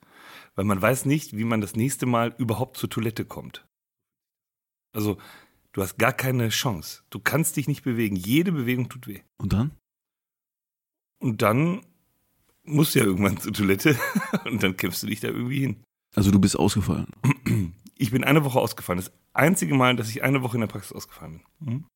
weil 0.55 0.65
man 0.65 0.81
weiß 0.81 1.05
nicht, 1.05 1.35
wie 1.37 1.45
man 1.45 1.61
das 1.61 1.75
nächste 1.75 2.05
Mal 2.05 2.35
überhaupt 2.37 2.77
zur 2.77 2.89
Toilette 2.89 3.25
kommt. 3.25 3.65
Also, 4.93 5.17
du 5.71 5.81
hast 5.81 5.97
gar 5.97 6.11
keine 6.11 6.49
Chance. 6.49 7.01
Du 7.09 7.19
kannst 7.19 7.55
dich 7.55 7.67
nicht 7.69 7.83
bewegen. 7.83 8.17
Jede 8.17 8.51
Bewegung 8.51 8.89
tut 8.89 9.07
weh. 9.07 9.21
Und 9.39 9.53
dann? 9.53 9.71
Und 11.19 11.41
dann 11.41 11.81
musst 12.63 12.93
du 12.93 12.99
ja 12.99 13.05
irgendwann 13.05 13.37
zur 13.39 13.53
Toilette 13.53 13.97
und 14.45 14.61
dann 14.61 14.75
kämpfst 14.75 15.01
du 15.03 15.07
dich 15.07 15.21
da 15.21 15.29
irgendwie 15.29 15.61
hin. 15.61 15.83
Also 16.15 16.31
du 16.31 16.39
bist 16.39 16.57
ausgefallen. 16.57 17.07
Ich 17.95 18.11
bin 18.11 18.23
eine 18.23 18.43
Woche 18.43 18.59
ausgefallen. 18.59 18.99
Das 18.99 19.11
einzige 19.33 19.75
Mal, 19.75 19.95
dass 19.95 20.09
ich 20.09 20.23
eine 20.23 20.41
Woche 20.41 20.57
in 20.57 20.61
der 20.61 20.67
Praxis 20.67 20.91
ausgefallen 20.91 21.41
bin. 21.59 21.73
Mhm. 21.73 21.87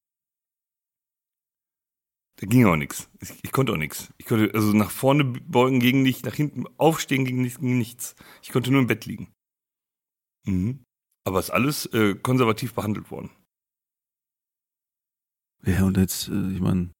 Da 2.37 2.47
ging 2.47 2.65
auch 2.65 2.75
nichts. 2.75 3.09
Ich, 3.21 3.31
ich 3.43 3.51
konnte 3.51 3.71
auch 3.73 3.77
nichts. 3.77 4.13
Ich 4.17 4.25
konnte, 4.25 4.53
also 4.53 4.73
nach 4.73 4.91
vorne 4.91 5.23
beugen 5.23 5.79
ging 5.79 6.01
nicht, 6.01 6.25
nach 6.25 6.33
hinten 6.33 6.65
aufstehen 6.77 7.25
ging 7.25 7.41
nichts. 7.77 8.15
Ich 8.43 8.51
konnte 8.51 8.71
nur 8.71 8.81
im 8.81 8.87
Bett 8.87 9.05
liegen. 9.05 9.31
Mhm. 10.45 10.83
Aber 11.25 11.39
ist 11.39 11.49
alles 11.49 11.85
äh, 11.87 12.13
konservativ 12.15 12.73
behandelt 12.73 13.09
worden. 13.09 13.31
Ja, 15.65 15.85
und 15.85 15.97
jetzt, 15.97 16.27
äh, 16.27 16.51
ich 16.51 16.59
meine, 16.61 16.91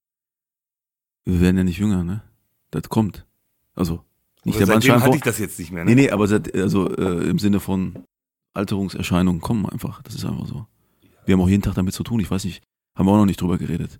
Wir 1.27 1.41
werden 1.41 1.57
ja 1.57 1.63
nicht 1.63 1.79
jünger, 1.79 2.03
ne? 2.03 2.21
Das 2.69 2.87
kommt. 2.89 3.25
Also, 3.73 4.05
nicht 4.45 4.55
Aber 4.55 4.65
der 4.65 4.75
seitdem 4.81 5.01
hatte 5.01 5.15
ich 5.17 5.23
das 5.23 5.39
jetzt 5.39 5.59
nicht 5.59 5.71
mehr. 5.71 5.83
Ne? 5.83 5.91
Nee, 5.95 6.03
nee, 6.03 6.11
aber 6.11 6.27
seit, 6.27 6.53
also 6.55 6.89
äh, 6.95 7.29
im 7.29 7.39
Sinne 7.39 7.59
von 7.59 7.95
Alterungserscheinungen 8.53 9.41
kommen 9.41 9.65
einfach. 9.65 10.01
Das 10.03 10.15
ist 10.15 10.25
einfach 10.25 10.47
so. 10.47 10.65
Wir 11.25 11.33
haben 11.33 11.41
auch 11.41 11.49
jeden 11.49 11.63
Tag 11.63 11.75
damit 11.75 11.93
zu 11.93 12.03
tun. 12.03 12.19
Ich 12.19 12.31
weiß 12.31 12.45
nicht, 12.45 12.63
haben 12.97 13.07
wir 13.07 13.11
auch 13.11 13.17
noch 13.17 13.25
nicht 13.25 13.41
drüber 13.41 13.57
geredet. 13.57 13.99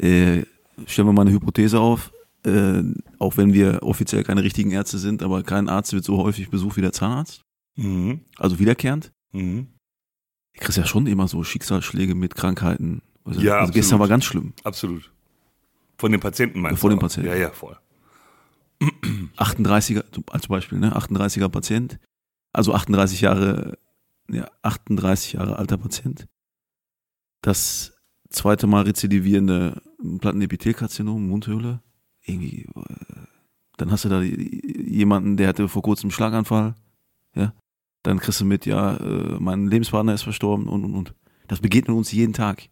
Äh, 0.00 0.42
stellen 0.86 1.08
wir 1.08 1.12
mal 1.12 1.22
eine 1.22 1.32
Hypothese 1.32 1.80
auf. 1.80 2.12
Äh, 2.44 2.82
auch 3.18 3.36
wenn 3.36 3.52
wir 3.52 3.82
offiziell 3.82 4.24
keine 4.24 4.42
richtigen 4.42 4.72
Ärzte 4.72 4.98
sind, 4.98 5.22
aber 5.22 5.42
kein 5.42 5.68
Arzt 5.68 5.92
wird 5.92 6.04
so 6.04 6.18
häufig 6.18 6.50
besucht 6.50 6.76
wie 6.76 6.80
der 6.80 6.92
Zahnarzt. 6.92 7.42
Mhm. 7.76 8.20
Also 8.36 8.58
wiederkehrend. 8.58 9.12
Mhm. 9.32 9.68
Du 10.54 10.60
kriegst 10.60 10.76
ja 10.76 10.84
schon 10.84 11.06
immer 11.06 11.28
so 11.28 11.42
Schicksalsschläge 11.44 12.14
mit 12.14 12.34
Krankheiten. 12.34 13.00
Also, 13.24 13.40
Ja, 13.40 13.58
also 13.60 13.72
gestern 13.72 14.00
war 14.00 14.08
ganz 14.08 14.24
schlimm. 14.24 14.52
Absolut. 14.64 15.10
Von 15.98 16.12
den 16.12 16.20
Patienten 16.20 16.60
meinst 16.60 16.80
Von 16.80 16.90
du 16.90 16.96
den 16.96 16.98
auch? 16.98 17.02
Patienten. 17.02 17.30
Ja, 17.30 17.36
ja, 17.36 17.50
voll. 17.50 17.78
38er, 19.36 20.04
als 20.30 20.48
Beispiel, 20.48 20.78
ne? 20.78 20.96
38er 20.96 21.48
Patient. 21.48 21.98
Also 22.52 22.74
38 22.74 23.20
Jahre, 23.22 23.78
ja, 24.28 24.48
38 24.62 25.34
Jahre 25.34 25.56
alter 25.56 25.78
Patient. 25.78 26.28
Das 27.40 27.94
zweite 28.28 28.66
Mal 28.66 28.82
rezidivierende 28.82 29.80
Plattenepithelkarzinom, 30.20 31.28
Mundhöhle. 31.28 31.80
Irgendwie, 32.24 32.68
äh, 32.74 33.26
dann 33.76 33.90
hast 33.90 34.04
du 34.04 34.08
da 34.08 34.20
jemanden, 34.22 35.36
der 35.36 35.48
hatte 35.48 35.68
vor 35.68 35.82
kurzem 35.82 36.06
einen 36.06 36.12
Schlaganfall. 36.12 36.74
Ja. 37.34 37.54
Dann 38.02 38.18
kriegst 38.18 38.40
du 38.40 38.44
mit, 38.44 38.66
ja, 38.66 38.96
äh, 38.96 39.38
mein 39.38 39.68
Lebenspartner 39.68 40.14
ist 40.14 40.22
verstorben 40.22 40.68
und, 40.68 40.84
und, 40.84 40.94
und. 40.94 41.14
Das 41.48 41.60
begegnet 41.60 41.96
uns 41.96 42.12
jeden 42.12 42.32
Tag. 42.32 42.68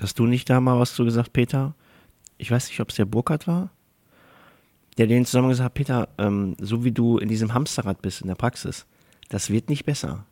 Hast 0.00 0.18
du 0.18 0.26
nicht 0.26 0.48
da 0.48 0.60
mal 0.60 0.78
was 0.78 0.94
zu 0.94 1.04
gesagt, 1.04 1.34
Peter? 1.34 1.74
Ich 2.40 2.50
weiß 2.50 2.68
nicht, 2.68 2.80
ob 2.80 2.88
es 2.88 2.96
der 2.96 3.04
Burkhardt 3.04 3.46
war, 3.46 3.70
der 4.98 5.06
den 5.06 5.26
zusammen 5.26 5.50
gesagt 5.50 5.66
hat, 5.66 5.74
Peter, 5.74 6.08
ähm, 6.18 6.56
so 6.60 6.84
wie 6.84 6.92
du 6.92 7.18
in 7.18 7.28
diesem 7.28 7.54
Hamsterrad 7.54 8.02
bist 8.02 8.22
in 8.22 8.28
der 8.28 8.34
Praxis, 8.34 8.86
das 9.28 9.50
wird 9.50 9.68
nicht 9.68 9.84
besser. 9.84 10.24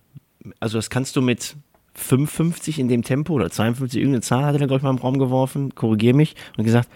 Also 0.60 0.78
das 0.78 0.90
kannst 0.90 1.16
du 1.16 1.22
mit 1.22 1.56
55 1.94 2.78
in 2.78 2.88
dem 2.88 3.02
Tempo 3.02 3.34
oder 3.34 3.50
52, 3.50 3.98
irgendeine 4.00 4.22
Zahl 4.22 4.44
hat 4.44 4.54
er, 4.54 4.66
glaube 4.66 4.78
ich, 4.78 4.82
mal 4.82 4.90
im 4.90 4.98
Raum 4.98 5.18
geworfen, 5.18 5.74
korrigier 5.74 6.14
mich, 6.14 6.34
und 6.56 6.64
gesagt, 6.64 6.88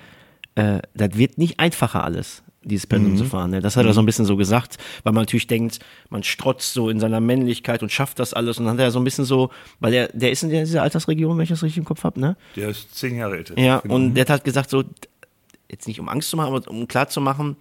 äh, 0.54 0.81
das 0.95 1.16
wird 1.16 1.38
nicht 1.38 1.61
einfacher 1.61 2.04
alles, 2.04 2.42
dieses 2.64 2.87
Pensum 2.87 3.16
zu 3.16 3.25
fahren. 3.25 3.50
Ne? 3.50 3.61
Das 3.61 3.76
hat 3.76 3.87
er 3.87 3.92
so 3.92 4.00
ein 4.00 4.07
bisschen 4.07 4.25
so 4.25 4.37
gesagt, 4.37 4.76
weil 5.02 5.12
man 5.12 5.23
natürlich 5.23 5.47
denkt, 5.47 5.78
man 6.11 6.23
strotzt 6.23 6.73
so 6.73 6.88
in 6.88 7.00
seiner 7.00 7.21
Männlichkeit 7.21 7.83
und 7.83 7.90
schafft 7.90 8.19
das 8.19 8.35
alles. 8.35 8.59
Und 8.59 8.66
dann 8.66 8.75
hat 8.75 8.81
er 8.81 8.90
so 8.90 9.00
ein 9.00 9.04
bisschen 9.04 9.25
so, 9.25 9.50
weil 9.81 9.92
der, 9.92 10.09
der 10.12 10.31
ist 10.31 10.42
in 10.42 10.50
dieser 10.50 10.83
Altersregion, 10.83 11.37
wenn 11.37 11.42
ich 11.45 11.49
das 11.50 11.62
richtig 11.62 11.78
im 11.78 11.85
Kopf 11.85 12.04
habe, 12.04 12.21
ne? 12.21 12.37
Der 12.57 12.69
ist 12.69 12.95
zehn 12.95 13.16
Jahre 13.16 13.37
älter. 13.37 13.59
Ja, 13.59 13.81
Genau. 13.81 13.95
und 13.97 14.14
der 14.14 14.26
hat 14.26 14.45
gesagt, 14.45 14.71
so, 14.71 14.85
jetzt 15.71 15.88
nicht 15.88 15.99
um 16.00 16.09
Angst 16.09 16.31
zu 16.31 16.37
machen, 16.37 16.54
aber 16.54 16.71
um 16.71 16.87
klar 16.87 17.09
zu 17.09 17.21
machen, 17.21 17.57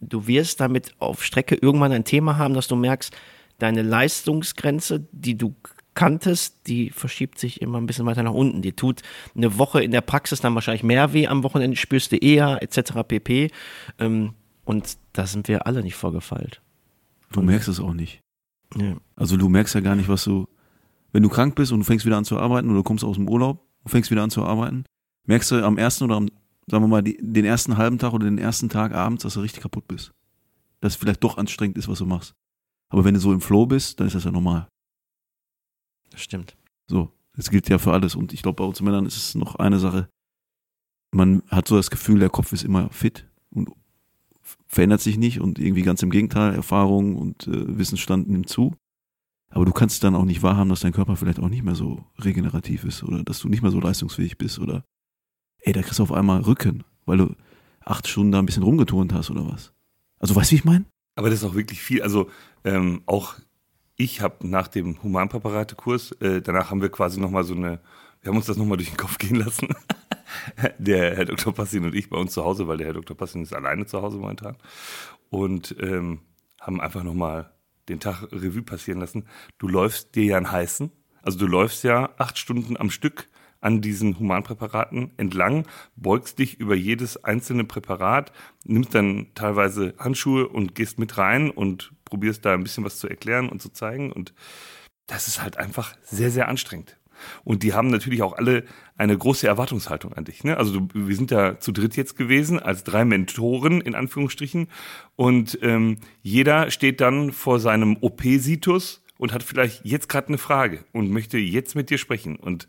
du 0.00 0.26
wirst 0.26 0.60
damit 0.60 0.92
auf 0.98 1.22
Strecke 1.24 1.54
irgendwann 1.54 1.92
ein 1.92 2.04
Thema 2.04 2.38
haben, 2.38 2.54
dass 2.54 2.68
du 2.68 2.76
merkst, 2.76 3.12
deine 3.58 3.82
Leistungsgrenze, 3.82 5.06
die 5.12 5.36
du 5.36 5.54
kanntest, 5.94 6.66
die 6.66 6.90
verschiebt 6.90 7.38
sich 7.38 7.62
immer 7.62 7.80
ein 7.80 7.86
bisschen 7.86 8.06
weiter 8.06 8.22
nach 8.22 8.32
unten. 8.32 8.62
Die 8.62 8.72
tut 8.72 9.02
eine 9.36 9.58
Woche 9.58 9.82
in 9.82 9.90
der 9.90 10.00
Praxis 10.00 10.40
dann 10.40 10.54
wahrscheinlich 10.54 10.82
mehr 10.82 11.12
weh, 11.12 11.26
am 11.26 11.42
Wochenende 11.42 11.76
spürst 11.76 12.12
du 12.12 12.16
eher, 12.16 12.62
etc. 12.62 13.02
pp. 13.06 13.50
Ähm, 13.98 14.34
und 14.64 14.96
da 15.12 15.26
sind 15.26 15.48
wir 15.48 15.66
alle 15.66 15.82
nicht 15.82 15.94
vorgefeilt. 15.94 16.60
Du 17.32 17.42
merkst 17.42 17.68
es 17.68 17.80
auch 17.80 17.94
nicht. 17.94 18.20
Ja. 18.76 18.96
Also 19.16 19.36
du 19.36 19.48
merkst 19.48 19.74
ja 19.74 19.80
gar 19.80 19.94
nicht, 19.94 20.08
was 20.08 20.24
du, 20.24 20.46
wenn 21.12 21.22
du 21.22 21.28
krank 21.28 21.54
bist 21.54 21.72
und 21.72 21.80
du 21.80 21.84
fängst 21.84 22.06
wieder 22.06 22.16
an 22.16 22.24
zu 22.24 22.38
arbeiten 22.38 22.68
oder 22.68 22.78
du 22.78 22.82
kommst 22.82 23.04
aus 23.04 23.16
dem 23.16 23.28
Urlaub 23.28 23.66
und 23.82 23.90
fängst 23.90 24.10
wieder 24.10 24.22
an 24.22 24.30
zu 24.30 24.44
arbeiten, 24.44 24.84
merkst 25.26 25.50
du 25.50 25.64
am 25.64 25.78
ersten 25.78 26.04
oder 26.04 26.16
am, 26.16 26.28
sagen 26.66 26.84
wir 26.84 26.88
mal, 26.88 27.02
den 27.02 27.44
ersten 27.44 27.76
halben 27.76 27.98
Tag 27.98 28.12
oder 28.12 28.24
den 28.24 28.38
ersten 28.38 28.68
Tag 28.68 28.92
abends, 28.92 29.22
dass 29.22 29.34
du 29.34 29.40
richtig 29.40 29.62
kaputt 29.62 29.86
bist. 29.86 30.12
Dass 30.80 30.94
es 30.94 30.96
vielleicht 30.96 31.22
doch 31.22 31.38
anstrengend 31.38 31.78
ist, 31.78 31.88
was 31.88 31.98
du 31.98 32.06
machst. 32.06 32.34
Aber 32.88 33.04
wenn 33.04 33.14
du 33.14 33.20
so 33.20 33.32
im 33.32 33.40
Flow 33.40 33.66
bist, 33.66 34.00
dann 34.00 34.06
ist 34.06 34.14
das 34.14 34.24
ja 34.24 34.30
normal. 34.30 34.68
Das 36.14 36.22
stimmt. 36.22 36.56
So, 36.86 37.12
das 37.36 37.50
gilt 37.50 37.68
ja 37.68 37.78
für 37.78 37.92
alles. 37.92 38.14
Und 38.14 38.32
ich 38.32 38.42
glaube, 38.42 38.56
bei 38.56 38.64
uns 38.64 38.80
Männern 38.80 39.04
ist 39.04 39.16
es 39.16 39.34
noch 39.34 39.56
eine 39.56 39.80
Sache. 39.80 40.08
Man 41.12 41.42
hat 41.48 41.66
so 41.68 41.76
das 41.76 41.90
Gefühl, 41.90 42.20
der 42.20 42.30
Kopf 42.30 42.52
ist 42.52 42.64
immer 42.64 42.88
fit 42.90 43.28
und 43.50 43.70
verändert 44.66 45.00
sich 45.00 45.18
nicht 45.18 45.40
und 45.40 45.58
irgendwie 45.58 45.82
ganz 45.82 46.02
im 46.02 46.10
Gegenteil, 46.10 46.54
Erfahrung 46.54 47.16
und 47.16 47.48
äh, 47.48 47.78
Wissensstand 47.78 48.28
nimmt 48.28 48.48
zu. 48.48 48.74
Aber 49.50 49.64
du 49.64 49.72
kannst 49.72 50.02
dann 50.04 50.14
auch 50.14 50.24
nicht 50.24 50.42
wahrhaben, 50.42 50.70
dass 50.70 50.80
dein 50.80 50.92
Körper 50.92 51.16
vielleicht 51.16 51.38
auch 51.38 51.48
nicht 51.48 51.62
mehr 51.62 51.74
so 51.74 52.04
regenerativ 52.18 52.84
ist 52.84 53.02
oder 53.02 53.22
dass 53.22 53.40
du 53.40 53.48
nicht 53.48 53.62
mehr 53.62 53.70
so 53.70 53.80
leistungsfähig 53.80 54.38
bist 54.38 54.58
oder 54.58 54.84
ey, 55.62 55.72
da 55.72 55.82
kriegst 55.82 55.98
du 55.98 56.02
auf 56.02 56.12
einmal 56.12 56.42
Rücken, 56.42 56.84
weil 57.06 57.18
du 57.18 57.36
acht 57.84 58.08
Stunden 58.08 58.32
da 58.32 58.38
ein 58.38 58.46
bisschen 58.46 58.62
rumgeturnt 58.62 59.12
hast 59.12 59.30
oder 59.30 59.48
was. 59.48 59.72
Also 60.18 60.34
weißt 60.34 60.50
du, 60.50 60.52
wie 60.52 60.58
ich 60.58 60.64
meine? 60.64 60.84
Aber 61.16 61.30
das 61.30 61.40
ist 61.40 61.44
auch 61.44 61.54
wirklich 61.54 61.80
viel. 61.80 62.02
Also 62.02 62.28
ähm, 62.64 63.02
auch 63.06 63.36
ich 63.96 64.20
habe 64.20 64.46
nach 64.46 64.68
dem 64.68 65.02
Humanpräparate-Kurs, 65.02 66.12
äh, 66.20 66.42
danach 66.42 66.70
haben 66.70 66.82
wir 66.82 66.90
quasi 66.90 67.20
nochmal 67.20 67.44
so 67.44 67.54
eine, 67.54 67.80
wir 68.20 68.30
haben 68.30 68.36
uns 68.36 68.46
das 68.46 68.56
nochmal 68.56 68.76
durch 68.76 68.90
den 68.90 68.96
Kopf 68.96 69.18
gehen 69.18 69.36
lassen. 69.36 69.68
der 70.78 71.16
Herr 71.16 71.24
Dr. 71.24 71.54
Passin 71.54 71.84
und 71.84 71.94
ich 71.94 72.10
bei 72.10 72.16
uns 72.16 72.32
zu 72.32 72.44
Hause, 72.44 72.66
weil 72.66 72.78
der 72.78 72.88
Herr 72.88 72.94
Dr. 72.94 73.16
Passin 73.16 73.42
ist 73.42 73.54
alleine 73.54 73.86
zu 73.86 74.02
Hause 74.02 74.18
momentan. 74.18 74.56
Und 75.30 75.76
ähm, 75.80 76.20
haben 76.60 76.80
einfach 76.80 77.02
nochmal 77.02 77.52
den 77.88 78.00
Tag 78.00 78.22
Revue 78.32 78.62
passieren 78.62 79.00
lassen. 79.00 79.26
Du 79.58 79.68
läufst 79.68 80.14
dir 80.14 80.24
ja 80.24 80.36
einen 80.36 80.50
heißen. 80.50 80.90
Also 81.22 81.38
du 81.38 81.46
läufst 81.46 81.84
ja 81.84 82.10
acht 82.18 82.38
Stunden 82.38 82.76
am 82.76 82.90
Stück 82.90 83.28
an 83.64 83.80
diesen 83.80 84.18
Humanpräparaten 84.18 85.12
entlang, 85.16 85.66
beugst 85.96 86.38
dich 86.38 86.60
über 86.60 86.74
jedes 86.74 87.24
einzelne 87.24 87.64
Präparat, 87.64 88.30
nimmst 88.64 88.94
dann 88.94 89.28
teilweise 89.34 89.94
Handschuhe 89.98 90.46
und 90.48 90.74
gehst 90.74 90.98
mit 90.98 91.16
rein 91.16 91.50
und 91.50 91.92
probierst 92.04 92.44
da 92.44 92.52
ein 92.52 92.62
bisschen 92.62 92.84
was 92.84 92.98
zu 92.98 93.08
erklären 93.08 93.48
und 93.48 93.62
zu 93.62 93.70
zeigen. 93.70 94.12
Und 94.12 94.34
das 95.06 95.28
ist 95.28 95.42
halt 95.42 95.56
einfach 95.56 95.96
sehr, 96.02 96.30
sehr 96.30 96.48
anstrengend. 96.48 96.98
Und 97.42 97.62
die 97.62 97.72
haben 97.72 97.88
natürlich 97.88 98.22
auch 98.22 98.34
alle 98.34 98.64
eine 98.98 99.16
große 99.16 99.46
Erwartungshaltung 99.46 100.12
an 100.12 100.24
dich. 100.24 100.44
Ne? 100.44 100.58
Also 100.58 100.80
du, 100.80 100.88
wir 100.92 101.16
sind 101.16 101.30
da 101.30 101.58
zu 101.58 101.72
dritt 101.72 101.96
jetzt 101.96 102.16
gewesen, 102.16 102.58
als 102.58 102.84
drei 102.84 103.04
Mentoren 103.04 103.80
in 103.80 103.94
Anführungsstrichen. 103.94 104.68
Und 105.16 105.58
ähm, 105.62 105.98
jeder 106.20 106.70
steht 106.70 107.00
dann 107.00 107.32
vor 107.32 107.60
seinem 107.60 107.96
OP-Situs 108.00 109.04
und 109.16 109.32
hat 109.32 109.42
vielleicht 109.42 109.84
jetzt 109.84 110.08
gerade 110.08 110.28
eine 110.28 110.38
Frage 110.38 110.84
und 110.92 111.10
möchte 111.10 111.38
jetzt 111.38 111.74
mit 111.74 111.90
dir 111.90 111.98
sprechen. 111.98 112.36
Und 112.36 112.66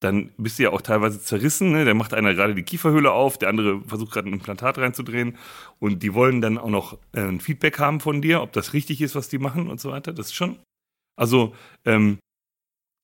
dann 0.00 0.30
bist 0.36 0.58
du 0.58 0.64
ja 0.64 0.70
auch 0.70 0.82
teilweise 0.82 1.20
zerrissen. 1.22 1.72
Ne? 1.72 1.84
Da 1.84 1.94
macht 1.94 2.12
einer 2.12 2.34
gerade 2.34 2.54
die 2.54 2.62
Kieferhöhle 2.62 3.12
auf, 3.12 3.38
der 3.38 3.48
andere 3.48 3.80
versucht 3.86 4.12
gerade 4.12 4.28
ein 4.28 4.34
Implantat 4.34 4.76
reinzudrehen. 4.78 5.36
Und 5.78 6.02
die 6.02 6.12
wollen 6.14 6.40
dann 6.40 6.58
auch 6.58 6.68
noch 6.68 6.98
äh, 7.12 7.20
ein 7.22 7.40
Feedback 7.40 7.78
haben 7.78 8.00
von 8.00 8.20
dir, 8.20 8.42
ob 8.42 8.52
das 8.52 8.72
richtig 8.74 9.00
ist, 9.00 9.14
was 9.14 9.28
die 9.28 9.38
machen 9.38 9.68
und 9.68 9.80
so 9.80 9.90
weiter. 9.90 10.12
Das 10.12 10.26
ist 10.26 10.34
schon. 10.34 10.58
Also, 11.18 11.54
ähm, 11.86 12.18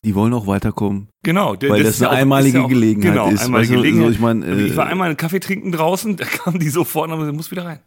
Die 0.05 0.15
wollen 0.15 0.35
auch 0.35 0.47
weiterkommen. 0.47 1.09
Genau, 1.25 1.57
der, 1.57 1.71
Weil 1.71 1.83
das 1.83 1.95
ist 1.95 2.01
ja 2.01 2.09
eine 2.09 2.17
auch- 2.19 2.21
einmalige 2.23 2.59
ja 2.59 2.65
auch- 2.65 2.69
Gelegenheit 2.69 3.13
genau, 3.13 3.29
ist. 3.31 3.43
Einmalige 3.45 3.59
Weißt 3.59 3.71
du, 3.71 3.83
Gelegenheit. 3.83 4.07
so, 4.09 4.13
ich 4.13 4.21
mein, 4.21 4.43
äh, 4.43 4.61
ich 4.67 4.77
war 4.77 4.87
einmal 4.87 5.07
einen 5.09 5.17
Kaffee 5.17 5.41
trinken 5.41 5.73
draußen, 5.73 6.17
da 6.19 6.25
kamen 6.27 6.59
die 6.59 6.69
sofort 6.69 7.07
und 7.07 7.13
haben 7.13 7.21
gesagt, 7.21 7.37
muss 7.37 7.51
wieder 7.51 7.65
rein. 7.65 7.81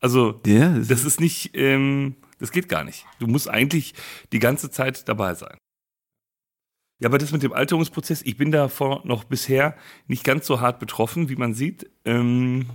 Also, 0.00 0.40
Ja, 0.46 0.70
das 0.78 1.04
ist 1.04 1.20
nicht, 1.20 1.50
ähm, 1.54 2.16
das 2.40 2.50
geht 2.50 2.68
gar 2.68 2.82
nicht. 2.82 3.06
Du 3.20 3.26
musst 3.26 3.48
eigentlich 3.48 3.94
die 4.32 4.38
ganze 4.40 4.70
Zeit 4.70 5.08
dabei 5.08 5.34
sein. 5.34 5.56
Ja, 7.00 7.08
aber 7.08 7.18
das 7.18 7.32
mit 7.32 7.42
dem 7.42 7.52
Alterungsprozess, 7.52 8.22
ich 8.22 8.36
bin 8.36 8.52
davor 8.52 9.00
noch 9.04 9.24
bisher 9.24 9.74
nicht 10.06 10.22
ganz 10.22 10.46
so 10.46 10.60
hart 10.60 10.78
betroffen, 10.78 11.28
wie 11.30 11.36
man 11.36 11.54
sieht. 11.54 11.90
Ähm, 12.04 12.66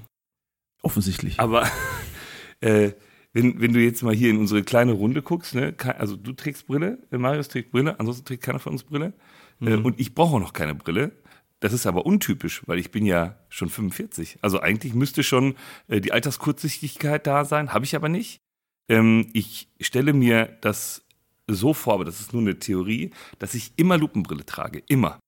offensichtlich. 0.81 1.39
aber 1.39 1.69
äh, 2.59 2.91
wenn, 3.33 3.61
wenn 3.61 3.73
du 3.73 3.79
jetzt 3.79 4.01
mal 4.01 4.15
hier 4.15 4.31
in 4.31 4.37
unsere 4.37 4.63
kleine 4.63 4.93
Runde 4.93 5.21
guckst, 5.21 5.53
ne, 5.53 5.75
also 5.97 6.15
du 6.15 6.33
trägst 6.33 6.67
Brille, 6.67 6.99
äh, 7.11 7.17
Marius 7.17 7.49
trägt 7.49 7.71
Brille, 7.71 7.99
ansonsten 7.99 8.25
trägt 8.25 8.43
keiner 8.43 8.59
von 8.59 8.73
uns 8.73 8.83
Brille. 8.83 9.13
Äh, 9.61 9.75
und 9.75 9.99
ich 9.99 10.15
brauche 10.15 10.35
auch 10.35 10.39
noch 10.39 10.53
keine 10.53 10.73
Brille. 10.73 11.11
Das 11.59 11.71
ist 11.71 11.85
aber 11.85 12.05
untypisch, 12.05 12.63
weil 12.65 12.79
ich 12.79 12.91
bin 12.91 13.05
ja 13.05 13.37
schon 13.49 13.69
45. 13.69 14.39
Also 14.41 14.59
eigentlich 14.59 14.93
müsste 14.93 15.23
schon 15.23 15.55
äh, 15.87 16.01
die 16.01 16.11
Alterskurzsichtigkeit 16.11 17.27
da 17.27 17.45
sein, 17.45 17.73
habe 17.73 17.85
ich 17.85 17.95
aber 17.95 18.09
nicht. 18.09 18.41
Ähm, 18.89 19.29
ich 19.33 19.69
stelle 19.79 20.13
mir 20.13 20.57
das 20.61 21.04
so 21.47 21.73
vor, 21.73 21.95
aber 21.95 22.05
das 22.05 22.19
ist 22.19 22.33
nur 22.33 22.41
eine 22.41 22.59
Theorie, 22.59 23.11
dass 23.39 23.53
ich 23.53 23.73
immer 23.75 23.97
Lupenbrille 23.97 24.45
trage, 24.45 24.81
immer. 24.87 25.19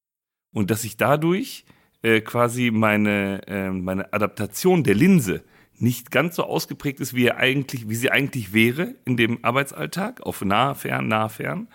Und 0.54 0.72
dass 0.72 0.84
ich 0.84 0.98
dadurch 0.98 1.66
äh, 2.02 2.22
quasi 2.22 2.72
meine, 2.72 3.46
äh, 3.48 3.70
meine 3.70 4.14
Adaptation 4.14 4.84
der 4.84 4.96
Linse 4.96 5.44
nicht 5.80 6.10
ganz 6.10 6.36
so 6.36 6.44
ausgeprägt 6.44 7.00
ist, 7.00 7.14
wie, 7.14 7.26
er 7.26 7.38
eigentlich, 7.38 7.88
wie 7.88 7.96
sie 7.96 8.12
eigentlich 8.12 8.54
wäre 8.54 8.96
in 9.06 9.18
dem 9.18 9.44
Arbeitsalltag, 9.44 10.22
auf 10.22 10.44
nah, 10.44 10.74
fern, 10.74 11.08
nah, 11.08 11.30
fern. 11.30 11.68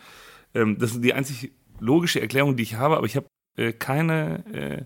Ähm, 0.55 0.79
das 0.79 0.93
ist 0.93 1.05
die 1.05 1.15
einzig 1.15 1.53
logische 1.79 2.21
Erklärung, 2.21 2.57
die 2.57 2.63
ich 2.63 2.75
habe, 2.75 2.97
aber 2.97 3.07
ich 3.07 3.17
habe 3.17 3.27
äh, 3.57 3.73
keine, 3.73 4.45
äh, 4.53 4.85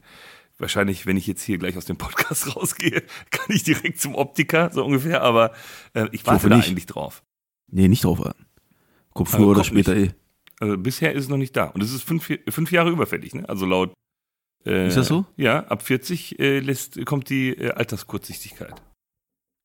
wahrscheinlich, 0.59 1.07
wenn 1.07 1.17
ich 1.17 1.27
jetzt 1.27 1.43
hier 1.43 1.59
gleich 1.59 1.77
aus 1.77 1.87
dem 1.87 1.97
Podcast 1.97 2.57
rausgehe, 2.57 3.03
kann 3.31 3.47
ich 3.49 3.63
direkt 3.63 4.01
zum 4.01 4.15
Optiker, 4.15 4.71
so 4.73 4.85
ungefähr, 4.85 5.23
aber 5.23 5.53
äh, 5.95 6.09
ich 6.13 6.27
warte 6.27 6.49
da 6.49 6.57
nicht. 6.57 6.69
eigentlich 6.69 6.87
drauf. 6.87 7.23
Nee, 7.69 7.89
nicht 7.89 8.05
drauf 8.05 8.19
warten. 8.19 8.46
Kommt 9.17 9.29
früher 9.31 9.43
Aber 9.43 9.51
oder 9.53 9.65
später 9.65 9.95
nicht. 9.95 10.13
eh. 10.13 10.15
Also 10.61 10.79
bisher 10.79 11.13
ist 11.13 11.25
es 11.25 11.29
noch 11.29 11.37
nicht 11.37 11.57
da. 11.57 11.65
Und 11.65 11.83
es 11.83 11.93
ist 11.93 12.03
fünf, 12.03 12.31
fünf 12.49 12.73
Jahre 12.73 12.91
überfällig, 12.91 13.35
ne? 13.35 13.49
Also 13.49 13.67
laut 13.67 13.93
Äh, 14.65 14.89
Ist 14.89 14.97
das 14.97 15.09
so? 15.09 15.25
Ja, 15.37 15.61
ab 15.67 15.83
40 15.83 16.39
äh, 16.41 16.59
lässt, 16.61 17.05
kommt 17.07 17.29
die 17.31 17.51
äh, 17.51 17.71
Alterskurzsichtigkeit. 17.71 18.75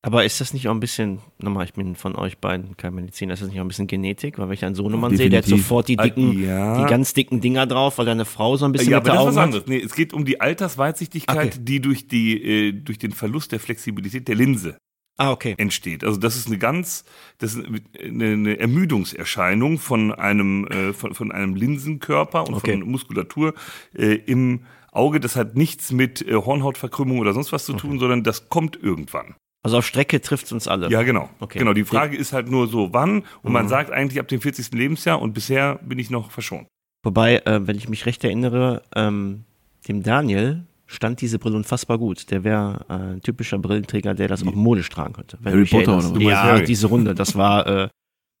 Aber 0.04 0.24
ist 0.24 0.40
das 0.40 0.52
nicht 0.52 0.66
auch 0.68 0.72
ein 0.74 0.80
bisschen, 0.80 1.20
nochmal, 1.38 1.64
ich 1.64 1.74
bin 1.74 1.94
von 1.94 2.16
euch 2.16 2.38
beiden 2.38 2.76
kein 2.76 2.92
Mediziner, 2.94 3.34
ist 3.34 3.40
das 3.42 3.48
nicht 3.50 3.58
auch 3.60 3.64
ein 3.64 3.68
bisschen 3.68 3.86
Genetik? 3.86 4.36
Weil 4.38 4.48
wenn 4.48 4.54
ich 4.54 4.64
einen 4.64 4.74
Sohnemann 4.74 5.16
sehe, 5.16 5.30
der 5.30 5.38
hat 5.38 5.46
sofort 5.46 5.86
die 5.86 5.96
dicken, 5.96 6.30
Ah, 6.30 6.40
ja. 6.40 6.82
die 6.84 6.90
ganz 6.90 7.14
dicken 7.14 7.40
Dinger 7.40 7.66
drauf, 7.66 7.98
weil 7.98 8.06
deine 8.06 8.24
Frau 8.24 8.56
so 8.56 8.64
ein 8.64 8.72
bisschen 8.72 8.90
Ja, 8.90 8.98
mit 8.98 9.08
aber 9.08 9.16
der 9.16 9.24
das 9.24 9.30
ist 9.32 9.36
was 9.36 9.36
Augen 9.36 9.44
anderes. 9.44 9.66
Nee, 9.68 9.80
es 9.80 9.94
geht 9.94 10.12
um 10.12 10.24
die 10.24 10.40
Altersweitsichtigkeit, 10.40 11.36
Okay. 11.54 11.58
die 11.60 11.80
durch, 11.80 12.08
die, 12.08 12.42
äh, 12.42 12.72
durch 12.72 12.98
den 12.98 13.12
Verlust 13.12 13.52
der 13.52 13.60
Flexibilität 13.60 14.26
der 14.26 14.34
Linse 14.34 14.76
Ah, 15.22 15.30
okay. 15.30 15.54
entsteht. 15.58 16.02
Also 16.04 16.18
das 16.18 16.36
ist 16.36 16.46
eine 16.48 16.58
ganz, 16.58 17.04
das 17.38 17.54
ist 17.54 17.64
eine, 18.00 18.58
Ermüdungserscheinung 18.58 19.78
von 19.78 20.12
einem, 20.12 20.66
äh, 20.68 20.92
von, 20.92 21.14
von 21.14 21.30
einem 21.32 21.54
Linsenkörper 21.54 22.46
und 22.46 22.54
Okay. 22.54 22.72
von 22.78 22.90
Muskulatur 22.90 23.54
äh, 23.94 24.14
im 24.14 24.64
Auge. 24.90 25.20
Das 25.20 25.36
hat 25.36 25.54
nichts 25.56 25.92
mit 25.92 26.26
äh, 26.26 26.34
Hornhautverkrümmung 26.34 27.18
oder 27.18 27.32
sonst 27.32 27.52
was 27.52 27.64
zu 27.64 27.74
tun, 27.74 27.98
sondern 27.98 28.22
das 28.24 28.48
kommt 28.48 28.76
irgendwann. 28.82 29.34
Also 29.64 29.78
auf 29.78 29.86
Strecke 29.86 30.20
trifft 30.20 30.46
es 30.46 30.52
uns 30.52 30.66
alle. 30.66 30.90
Ja, 30.90 31.02
genau. 31.04 31.30
Okay. 31.38 31.60
Genau. 31.60 31.72
Die 31.72 31.84
Frage 31.84 32.16
ist 32.16 32.32
halt 32.32 32.50
nur 32.50 32.66
so, 32.66 32.92
wann? 32.92 33.18
Und 33.42 33.44
Mhm. 33.44 33.52
man 33.52 33.68
sagt 33.68 33.92
eigentlich 33.92 34.18
ab 34.18 34.26
dem 34.26 34.40
40. 34.40 34.72
Lebensjahr 34.76 35.22
und 35.22 35.34
bisher 35.34 35.76
bin 35.82 36.00
ich 36.00 36.10
noch 36.10 36.32
verschont. 36.32 36.66
Wobei, 37.04 37.36
äh, 37.46 37.66
wenn 37.66 37.76
ich 37.76 37.88
mich 37.88 38.06
recht 38.06 38.24
erinnere, 38.24 38.82
ähm, 38.96 39.44
dem 39.86 40.02
Daniel 40.02 40.66
stand 40.92 41.20
diese 41.20 41.38
Brille 41.38 41.56
unfassbar 41.56 41.98
gut. 41.98 42.30
Der 42.30 42.44
wäre 42.44 42.84
äh, 42.88 42.92
ein 43.14 43.20
typischer 43.22 43.58
Brillenträger, 43.58 44.14
der 44.14 44.28
das 44.28 44.46
auch 44.46 44.54
modisch 44.54 44.88
tragen 44.88 45.14
könnte. 45.14 45.38
Wenn 45.40 45.52
Harry 45.54 45.64
Potter 45.64 45.98
oder 45.98 46.14
was? 46.14 46.22
Ja, 46.22 46.42
Harry. 46.42 46.64
diese 46.64 46.86
Runde, 46.86 47.14
das 47.14 47.34
war, 47.36 47.66
äh, 47.66 47.88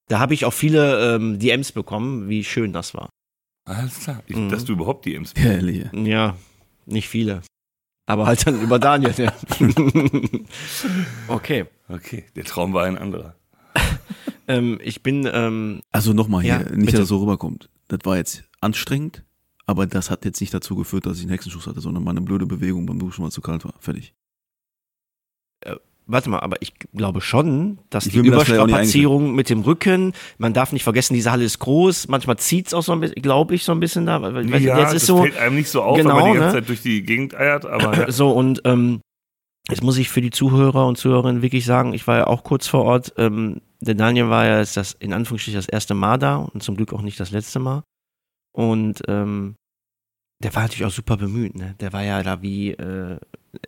da 0.08 0.18
habe 0.18 0.34
ich 0.34 0.44
auch 0.44 0.52
viele 0.52 1.14
ähm, 1.16 1.38
DMs 1.38 1.72
bekommen, 1.72 2.28
wie 2.28 2.44
schön 2.44 2.72
das 2.72 2.94
war. 2.94 3.08
Alles 3.64 4.00
klar. 4.00 4.22
Ich, 4.26 4.36
Mhm. 4.36 4.48
Dass 4.50 4.64
du 4.64 4.72
überhaupt 4.72 5.04
die 5.06 5.14
Ems 5.14 5.32
Herrlich. 5.36 5.86
Ja, 5.92 6.36
nicht 6.86 7.08
viele. 7.08 7.42
Aber 8.06 8.26
halt 8.26 8.46
dann 8.46 8.60
über 8.60 8.78
Daniel. 8.80 9.14
Ja. 9.16 9.32
okay. 11.28 11.66
Okay, 11.88 12.24
der 12.36 12.44
Traum 12.44 12.72
war 12.72 12.84
ein 12.84 12.98
anderer. 12.98 13.34
Ähm, 14.48 14.80
ich 14.82 15.04
bin, 15.04 15.28
ähm, 15.32 15.80
Also 15.92 16.12
nochmal 16.12 16.42
hier, 16.42 16.50
Ja, 16.54 16.58
nicht, 16.58 16.86
bitte. 16.86 16.92
dass 16.92 17.00
es 17.02 17.08
so 17.08 17.18
rüberkommt. 17.18 17.70
Das 17.86 18.00
war 18.02 18.16
jetzt 18.16 18.42
anstrengend, 18.60 19.22
aber 19.72 19.86
das 19.86 20.10
hat 20.10 20.24
jetzt 20.26 20.40
nicht 20.40 20.52
dazu 20.52 20.76
geführt, 20.76 21.06
dass 21.06 21.16
ich 21.16 21.22
einen 21.22 21.30
Hexenschuss 21.30 21.66
hatte, 21.66 21.80
sondern 21.80 22.04
meine 22.04 22.20
blöde 22.20 22.44
Bewegung 22.44 22.84
beim 22.84 22.98
Duschen, 22.98 23.22
weil 23.22 23.28
es 23.28 23.34
zu 23.34 23.40
kalt 23.40 23.64
war. 23.64 23.72
Fertig. 23.80 24.14
warte 26.06 26.28
mal, 26.28 26.40
aber 26.40 26.60
ich 26.60 26.74
glaube 26.94 27.22
schon, 27.22 27.78
dass 27.88 28.04
Ich 28.04 28.12
die 28.12 28.20
mir 28.20 28.32
das 28.32 28.48
Überstrapazierung 28.48 29.34
mit 29.34 29.48
dem 29.48 29.62
Rücken, 29.62 30.12
man 30.36 30.52
darf 30.52 30.72
nicht 30.72 30.82
vergessen, 30.82 31.14
diese 31.14 31.32
Halle 31.32 31.44
ist 31.44 31.58
groß, 31.58 32.08
manchmal 32.08 32.36
zieht's 32.36 32.74
auch 32.74 32.82
so 32.82 32.92
ein 32.92 33.00
bisschen, 33.00 33.22
glaube 33.22 33.54
ich, 33.54 33.64
so 33.64 33.72
ein 33.72 33.80
bisschen 33.80 34.04
da. 34.04 34.20
Weil, 34.20 34.48
ja, 34.50 34.78
jetzt 34.78 34.92
ist 34.92 35.02
das 35.02 35.06
so, 35.06 35.22
fällt 35.22 35.38
einem 35.38 35.54
nicht 35.56 35.70
so 35.70 35.82
auf, 35.82 35.96
Genau, 35.96 36.18
aber 36.18 36.32
die 36.32 36.38
ganze 36.38 36.46
ne? 36.46 36.52
Zeit 36.52 36.68
durch 36.68 36.82
die 36.82 37.02
Gegend 37.02 37.34
eiert. 37.34 37.64
Aber 37.64 37.96
ja. 37.96 38.12
So, 38.12 38.30
und 38.30 38.60
ähm, 38.66 39.00
jetzt 39.70 39.82
muss 39.82 39.96
ich 39.96 40.10
für 40.10 40.20
die 40.20 40.30
Zuhörer 40.30 40.86
und 40.86 40.98
Zuhörerinnen 40.98 41.40
wirklich 41.40 41.64
sagen, 41.64 41.94
ich 41.94 42.06
war 42.06 42.18
ja 42.18 42.26
auch 42.26 42.44
kurz 42.44 42.66
vor 42.66 42.84
Ort. 42.84 43.14
Ähm, 43.16 43.62
der 43.80 43.94
Daniel 43.94 44.28
war 44.28 44.44
ja 44.44 44.58
jetzt 44.58 44.76
das, 44.76 44.92
in 44.92 45.14
Anführungsstrichen 45.14 45.58
das 45.58 45.68
erste 45.68 45.94
Mal 45.94 46.18
da 46.18 46.36
und 46.36 46.62
zum 46.62 46.76
Glück 46.76 46.92
auch 46.92 47.02
nicht 47.02 47.18
das 47.18 47.30
letzte 47.30 47.58
Mal. 47.58 47.84
Und 48.52 49.00
ähm, 49.08 49.56
der 50.42 50.54
war 50.54 50.62
natürlich 50.62 50.84
auch 50.84 50.92
super 50.92 51.16
bemüht, 51.16 51.56
ne? 51.56 51.74
Der 51.80 51.92
war 51.92 52.02
ja 52.02 52.22
da 52.22 52.42
wie, 52.42 52.70
äh, 52.70 53.18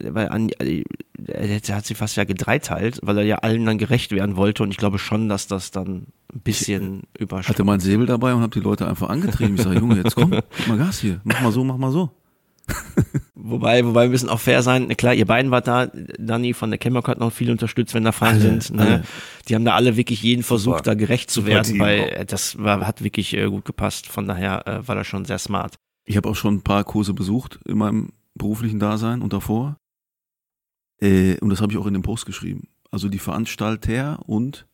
der, 0.00 0.14
war 0.14 0.30
an, 0.30 0.50
äh, 0.58 0.84
der, 1.16 1.60
der 1.60 1.76
hat 1.76 1.86
sich 1.86 1.96
fast 1.96 2.16
ja 2.16 2.24
gedreiteilt, 2.24 3.00
weil 3.02 3.18
er 3.18 3.24
ja 3.24 3.36
allen 3.38 3.64
dann 3.64 3.78
gerecht 3.78 4.10
werden 4.12 4.36
wollte 4.36 4.62
und 4.62 4.70
ich 4.70 4.76
glaube 4.76 4.98
schon, 4.98 5.28
dass 5.28 5.46
das 5.46 5.70
dann 5.70 6.06
ein 6.32 6.40
bisschen 6.40 7.02
überschreitet. 7.18 7.56
Hatte 7.56 7.64
meinen 7.64 7.80
Säbel 7.80 8.06
dabei 8.06 8.34
und 8.34 8.40
habe 8.40 8.52
die 8.52 8.64
Leute 8.64 8.86
einfach 8.86 9.08
angetrieben. 9.08 9.54
Ich 9.56 9.62
sage, 9.62 9.78
Junge, 9.78 9.96
jetzt 9.96 10.16
komm, 10.16 10.30
gib 10.30 10.66
mal 10.66 10.78
Gas 10.78 11.00
hier. 11.00 11.20
Mach 11.24 11.40
mal 11.40 11.52
so, 11.52 11.64
mach 11.64 11.76
mal 11.76 11.92
so. 11.92 12.10
Wobei, 13.34 13.84
wobei 13.84 14.04
wir 14.04 14.08
müssen 14.08 14.30
auch 14.30 14.40
fair 14.40 14.62
sein. 14.62 14.88
Klar, 14.96 15.12
ihr 15.12 15.26
beiden 15.26 15.50
wart 15.50 15.66
da. 15.66 15.88
Dani 16.18 16.54
von 16.54 16.70
der 16.70 16.78
Chemok 16.78 17.08
hat 17.08 17.18
noch 17.18 17.30
viel 17.30 17.50
unterstützt, 17.50 17.92
wenn 17.92 18.04
da 18.04 18.12
Fragen 18.12 18.40
sind. 18.40 18.70
Ne? 18.72 18.82
alle. 18.82 19.02
Die 19.48 19.54
haben 19.54 19.66
da 19.66 19.74
alle 19.74 19.98
wirklich 19.98 20.22
jeden 20.22 20.42
versucht, 20.42 20.86
da 20.86 20.94
gerecht 20.94 21.30
zu 21.30 21.40
Super 21.40 21.52
werden, 21.52 21.78
weil 21.78 22.00
äh, 22.00 22.24
das 22.24 22.58
war, 22.58 22.86
hat 22.86 23.04
wirklich 23.04 23.34
äh, 23.34 23.46
gut 23.50 23.66
gepasst. 23.66 24.06
Von 24.06 24.26
daher 24.26 24.66
äh, 24.66 24.88
war 24.88 24.94
das 24.94 25.06
schon 25.06 25.26
sehr 25.26 25.38
smart. 25.38 25.74
Ich 26.04 26.16
habe 26.16 26.28
auch 26.28 26.36
schon 26.36 26.56
ein 26.56 26.62
paar 26.62 26.84
Kurse 26.84 27.14
besucht 27.14 27.60
in 27.64 27.78
meinem 27.78 28.12
beruflichen 28.34 28.78
Dasein 28.78 29.22
und 29.22 29.32
davor. 29.32 29.76
Äh, 31.00 31.38
und 31.40 31.50
das 31.50 31.60
habe 31.60 31.72
ich 31.72 31.78
auch 31.78 31.86
in 31.86 31.94
dem 31.94 32.02
Post 32.02 32.26
geschrieben. 32.26 32.68
Also 32.90 33.08
die 33.08 33.18
Veranstalter 33.18 34.20
und 34.26 34.66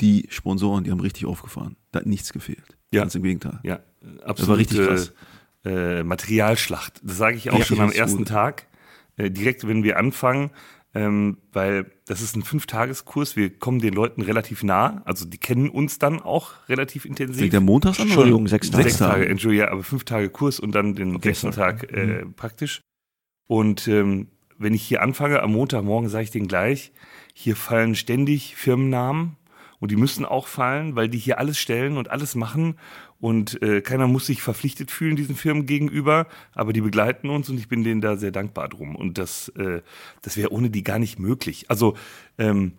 die 0.00 0.26
Sponsoren, 0.30 0.84
die 0.84 0.90
haben 0.90 1.00
richtig 1.00 1.26
aufgefahren. 1.26 1.76
Da 1.90 2.00
hat 2.00 2.06
nichts 2.06 2.32
gefehlt. 2.32 2.76
Ja. 2.92 3.02
Ganz 3.02 3.14
im 3.14 3.22
Gegenteil. 3.22 3.60
Ja, 3.62 3.80
absolut. 4.24 4.38
Das 4.38 4.48
war 4.48 4.56
richtig 4.58 4.86
krass. 4.86 5.12
Äh, 5.64 6.02
Materialschlacht. 6.02 7.00
Das 7.04 7.16
sage 7.16 7.36
ich 7.36 7.50
auch 7.50 7.58
Ja, 7.58 7.64
schon 7.64 7.80
am 7.80 7.92
ersten 7.92 8.18
gut. 8.18 8.28
Tag, 8.28 8.66
äh, 9.16 9.30
direkt 9.30 9.66
wenn 9.66 9.84
wir 9.84 9.96
anfangen, 9.98 10.50
ähm, 10.94 11.38
weil 11.52 11.90
das 12.06 12.20
ist 12.20 12.36
ein 12.36 12.42
Fünftageskurs. 12.42 13.36
Wir 13.36 13.50
kommen 13.50 13.78
den 13.78 13.94
Leuten 13.94 14.22
relativ 14.22 14.62
nah, 14.62 15.02
also 15.04 15.24
die 15.24 15.38
kennen 15.38 15.70
uns 15.70 15.98
dann 15.98 16.20
auch 16.20 16.52
relativ 16.68 17.04
intensiv. 17.04 17.38
Fängt 17.38 17.52
der 17.52 17.60
montags 17.60 17.98
an? 17.98 18.06
Entschuldigung, 18.06 18.46
sechs 18.48 18.70
Tage. 18.70 18.82
Sechs 18.84 18.98
Tage, 18.98 19.28
Entschuldigung, 19.28 19.66
ja, 19.66 19.72
aber 19.72 19.82
fünf 19.82 20.04
Tage 20.04 20.28
Kurs 20.28 20.60
und 20.60 20.74
dann 20.74 20.94
den 20.94 21.16
Okay, 21.16 21.28
sechsten 21.28 21.52
sorry. 21.52 21.72
Tag 21.72 21.92
äh, 21.92 22.26
praktisch. 22.36 22.82
Und 23.46 23.88
ähm, 23.88 24.28
wenn 24.58 24.74
ich 24.74 24.82
hier 24.82 25.02
anfange, 25.02 25.42
am 25.42 25.52
Montagmorgen 25.52 26.08
sage 26.08 26.24
ich 26.24 26.30
denen 26.30 26.48
gleich, 26.48 26.92
hier 27.34 27.56
fallen 27.56 27.94
ständig 27.94 28.54
Firmennamen 28.56 29.36
und 29.80 29.90
die 29.90 29.96
müssen 29.96 30.24
auch 30.24 30.46
fallen, 30.46 30.94
weil 30.94 31.08
die 31.08 31.18
hier 31.18 31.38
alles 31.38 31.58
stellen 31.58 31.96
und 31.96 32.10
alles 32.10 32.34
machen 32.34 32.76
und 33.22 33.62
äh, 33.62 33.80
keiner 33.82 34.08
muss 34.08 34.26
sich 34.26 34.42
verpflichtet 34.42 34.90
fühlen 34.90 35.14
diesen 35.14 35.36
Firmen 35.36 35.64
gegenüber, 35.64 36.26
aber 36.54 36.72
die 36.72 36.80
begleiten 36.80 37.30
uns 37.30 37.48
und 37.48 37.56
ich 37.56 37.68
bin 37.68 37.84
denen 37.84 38.00
da 38.00 38.16
sehr 38.16 38.32
dankbar 38.32 38.68
drum 38.68 38.96
und 38.96 39.16
das, 39.16 39.48
äh, 39.50 39.80
das 40.22 40.36
wäre 40.36 40.50
ohne 40.50 40.70
die 40.70 40.82
gar 40.82 40.98
nicht 40.98 41.20
möglich. 41.20 41.70
Also 41.70 41.96
ähm, 42.36 42.72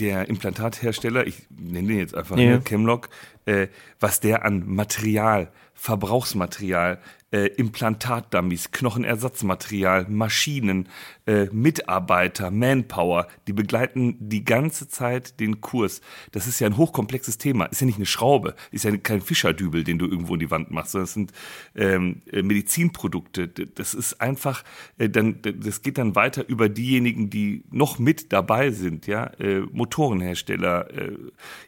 der 0.00 0.28
Implantathersteller, 0.28 1.24
ich 1.24 1.46
nenne 1.50 1.86
den 1.86 1.98
jetzt 1.98 2.16
einfach 2.16 2.36
Ja. 2.36 2.56
ne, 2.56 2.62
Chemlock, 2.62 3.10
äh, 3.46 3.68
was 4.00 4.20
der 4.20 4.44
an 4.44 4.64
Material, 4.66 5.50
Verbrauchsmaterial, 5.74 7.00
äh, 7.34 7.46
Implantatdummies, 7.56 8.70
Knochenersatzmaterial, 8.70 10.06
Maschinen, 10.08 10.88
äh, 11.26 11.46
Mitarbeiter, 11.46 12.52
Manpower, 12.52 13.26
die 13.48 13.52
begleiten 13.52 14.16
die 14.20 14.44
ganze 14.44 14.86
Zeit 14.86 15.40
den 15.40 15.60
Kurs. 15.60 16.00
Das 16.30 16.46
ist 16.46 16.60
ja 16.60 16.68
ein 16.68 16.76
hochkomplexes 16.76 17.38
Thema. 17.38 17.64
Ist 17.64 17.80
ja 17.80 17.86
nicht 17.86 17.96
eine 17.96 18.06
Schraube, 18.06 18.54
ist 18.70 18.84
ja 18.84 18.96
kein 18.98 19.20
Fischerdübel, 19.20 19.82
den 19.82 19.98
du 19.98 20.06
irgendwo 20.06 20.34
in 20.34 20.40
die 20.40 20.50
Wand 20.52 20.70
machst, 20.70 20.92
sondern 20.92 21.04
es 21.06 21.14
sind 21.14 21.32
ähm, 21.74 22.22
äh, 22.30 22.42
Medizinprodukte. 22.42 23.48
Das 23.48 23.94
ist 23.94 24.20
einfach, 24.20 24.62
äh, 24.98 25.08
dann, 25.08 25.40
das 25.42 25.82
geht 25.82 25.98
dann 25.98 26.14
weiter 26.14 26.48
über 26.48 26.68
diejenigen, 26.68 27.30
die 27.30 27.64
noch 27.72 27.98
mit 27.98 28.32
dabei 28.32 28.70
sind, 28.70 29.08
ja, 29.08 29.26
äh, 29.40 29.62
Motorenhersteller. 29.72 30.88
Äh, 30.90 31.16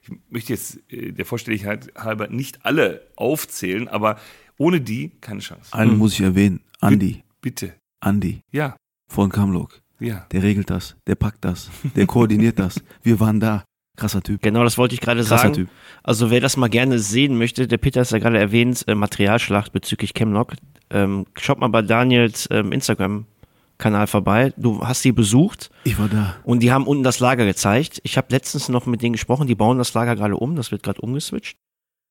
ich 0.03 0.11
möchte 0.31 0.53
jetzt 0.53 0.79
der 0.91 1.25
Vollständigkeit 1.67 1.93
halber 2.05 2.29
nicht 2.29 2.65
alle 2.65 3.03
aufzählen, 3.17 3.89
aber 3.89 4.17
ohne 4.59 4.81
die 4.81 5.11
keine 5.21 5.41
Chance. 5.41 5.73
Einen 5.73 5.99
muss 5.99 6.15
ich 6.15 6.21
erwähnen. 6.21 6.61
Andi. 6.81 7.23
Bitte. 7.41 7.75
Andi 8.01 8.41
Ja, 8.53 8.77
von 9.09 9.31
Kamlok. 9.31 9.81
ja. 10.01 10.27
Der 10.33 10.43
regelt 10.43 10.71
das. 10.71 10.97
Der 11.07 11.15
packt 11.15 11.45
das. 11.45 11.71
Der 11.95 12.07
koordiniert 12.15 12.59
das. 12.59 12.81
Wir 13.03 13.19
waren 13.21 13.41
da. 13.41 13.65
Krasser 13.97 14.23
Typ. 14.23 14.43
Genau, 14.43 14.63
das 14.63 14.77
wollte 14.77 14.95
ich 14.95 15.01
gerade 15.01 15.21
Krasser 15.21 15.39
sagen. 15.39 15.55
Typ. 15.55 15.69
Also 16.03 16.31
wer 16.31 16.41
das 16.41 16.59
mal 16.59 16.69
gerne 16.69 16.99
sehen 16.99 17.39
möchte, 17.39 17.67
der 17.67 17.79
Peter 17.79 18.03
ist 18.03 18.13
ja 18.13 18.19
gerade 18.19 18.39
erwähnt, 18.39 18.85
äh, 18.89 18.95
Materialschlacht 18.95 19.73
bezüglich 19.73 20.13
Chemlock. 20.13 20.53
Ähm, 20.91 21.25
schaut 21.39 21.59
mal 21.59 21.69
bei 21.69 21.81
Daniels 21.81 22.47
ähm, 22.51 22.73
Instagram-Kanal 23.77 24.07
vorbei. 24.07 24.53
Du 24.57 24.81
hast 24.81 25.03
sie 25.03 25.13
besucht. 25.13 25.71
Ich 25.85 25.99
war 25.99 26.09
da. 26.09 26.37
Und 26.45 26.61
die 26.61 26.73
haben 26.73 26.87
unten 26.87 27.03
das 27.03 27.21
Lager 27.21 27.45
gezeigt. 27.45 28.01
Ich 28.03 28.17
habe 28.17 28.29
letztens 28.31 28.69
noch 28.69 28.87
mit 28.87 29.03
denen 29.03 29.13
gesprochen, 29.13 29.47
die 29.47 29.55
bauen 29.55 29.79
das 29.79 29.95
Lager 29.95 30.17
gerade 30.17 30.37
um, 30.37 30.57
das 30.57 30.73
wird 30.73 30.83
gerade 30.83 31.01
umgeswitcht. 31.01 31.59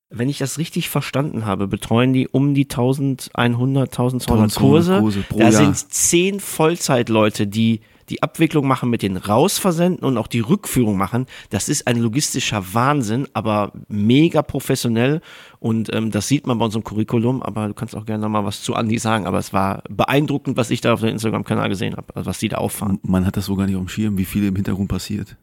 Wenn 0.09 0.29
ich 0.29 0.37
das 0.37 0.57
richtig 0.59 0.89
verstanden 0.89 1.45
habe, 1.45 1.67
betreuen 1.67 2.13
die 2.13 2.27
um 2.27 2.53
die 2.53 2.65
1100, 2.65 3.91
1200 3.91 4.55
Kurse. 4.55 4.99
Kurse 4.99 5.21
pro 5.21 5.39
da 5.39 5.49
Jahr. 5.49 5.51
sind 5.51 5.77
zehn 5.77 6.39
Vollzeitleute, 6.39 7.47
die 7.47 7.81
die 8.09 8.21
Abwicklung 8.21 8.67
machen 8.67 8.89
mit 8.89 9.01
den 9.01 9.17
Rausversenden 9.17 10.05
und 10.05 10.17
auch 10.17 10.27
die 10.27 10.39
Rückführung 10.39 10.97
machen. 10.97 11.25
Das 11.49 11.69
ist 11.69 11.87
ein 11.87 11.97
logistischer 11.97 12.73
Wahnsinn, 12.73 13.27
aber 13.33 13.73
mega 13.87 14.41
professionell 14.41 15.21
und 15.59 15.93
ähm, 15.93 16.11
das 16.11 16.27
sieht 16.27 16.45
man 16.45 16.57
bei 16.57 16.65
unserem 16.65 16.83
Curriculum, 16.83 17.41
aber 17.41 17.67
du 17.67 17.73
kannst 17.73 17.95
auch 17.95 18.05
gerne 18.05 18.21
noch 18.21 18.29
mal 18.29 18.45
was 18.45 18.61
zu 18.61 18.75
Andi 18.75 18.99
sagen, 18.99 19.25
aber 19.25 19.39
es 19.39 19.53
war 19.53 19.83
beeindruckend, 19.89 20.57
was 20.57 20.69
ich 20.69 20.81
da 20.81 20.93
auf 20.93 21.01
dem 21.01 21.09
Instagram-Kanal 21.09 21.69
gesehen 21.69 21.95
habe, 21.95 22.15
also 22.15 22.27
was 22.27 22.39
die 22.39 22.49
da 22.49 22.57
auffahren. 22.57 22.99
Man 23.01 23.25
hat 23.25 23.37
das 23.37 23.45
so 23.45 23.55
gar 23.55 23.65
nicht 23.65 23.75
auf 23.75 23.81
dem 23.81 23.89
Schirm, 23.89 24.17
wie 24.17 24.25
viel 24.25 24.45
im 24.45 24.55
Hintergrund 24.55 24.89
passiert. 24.89 25.37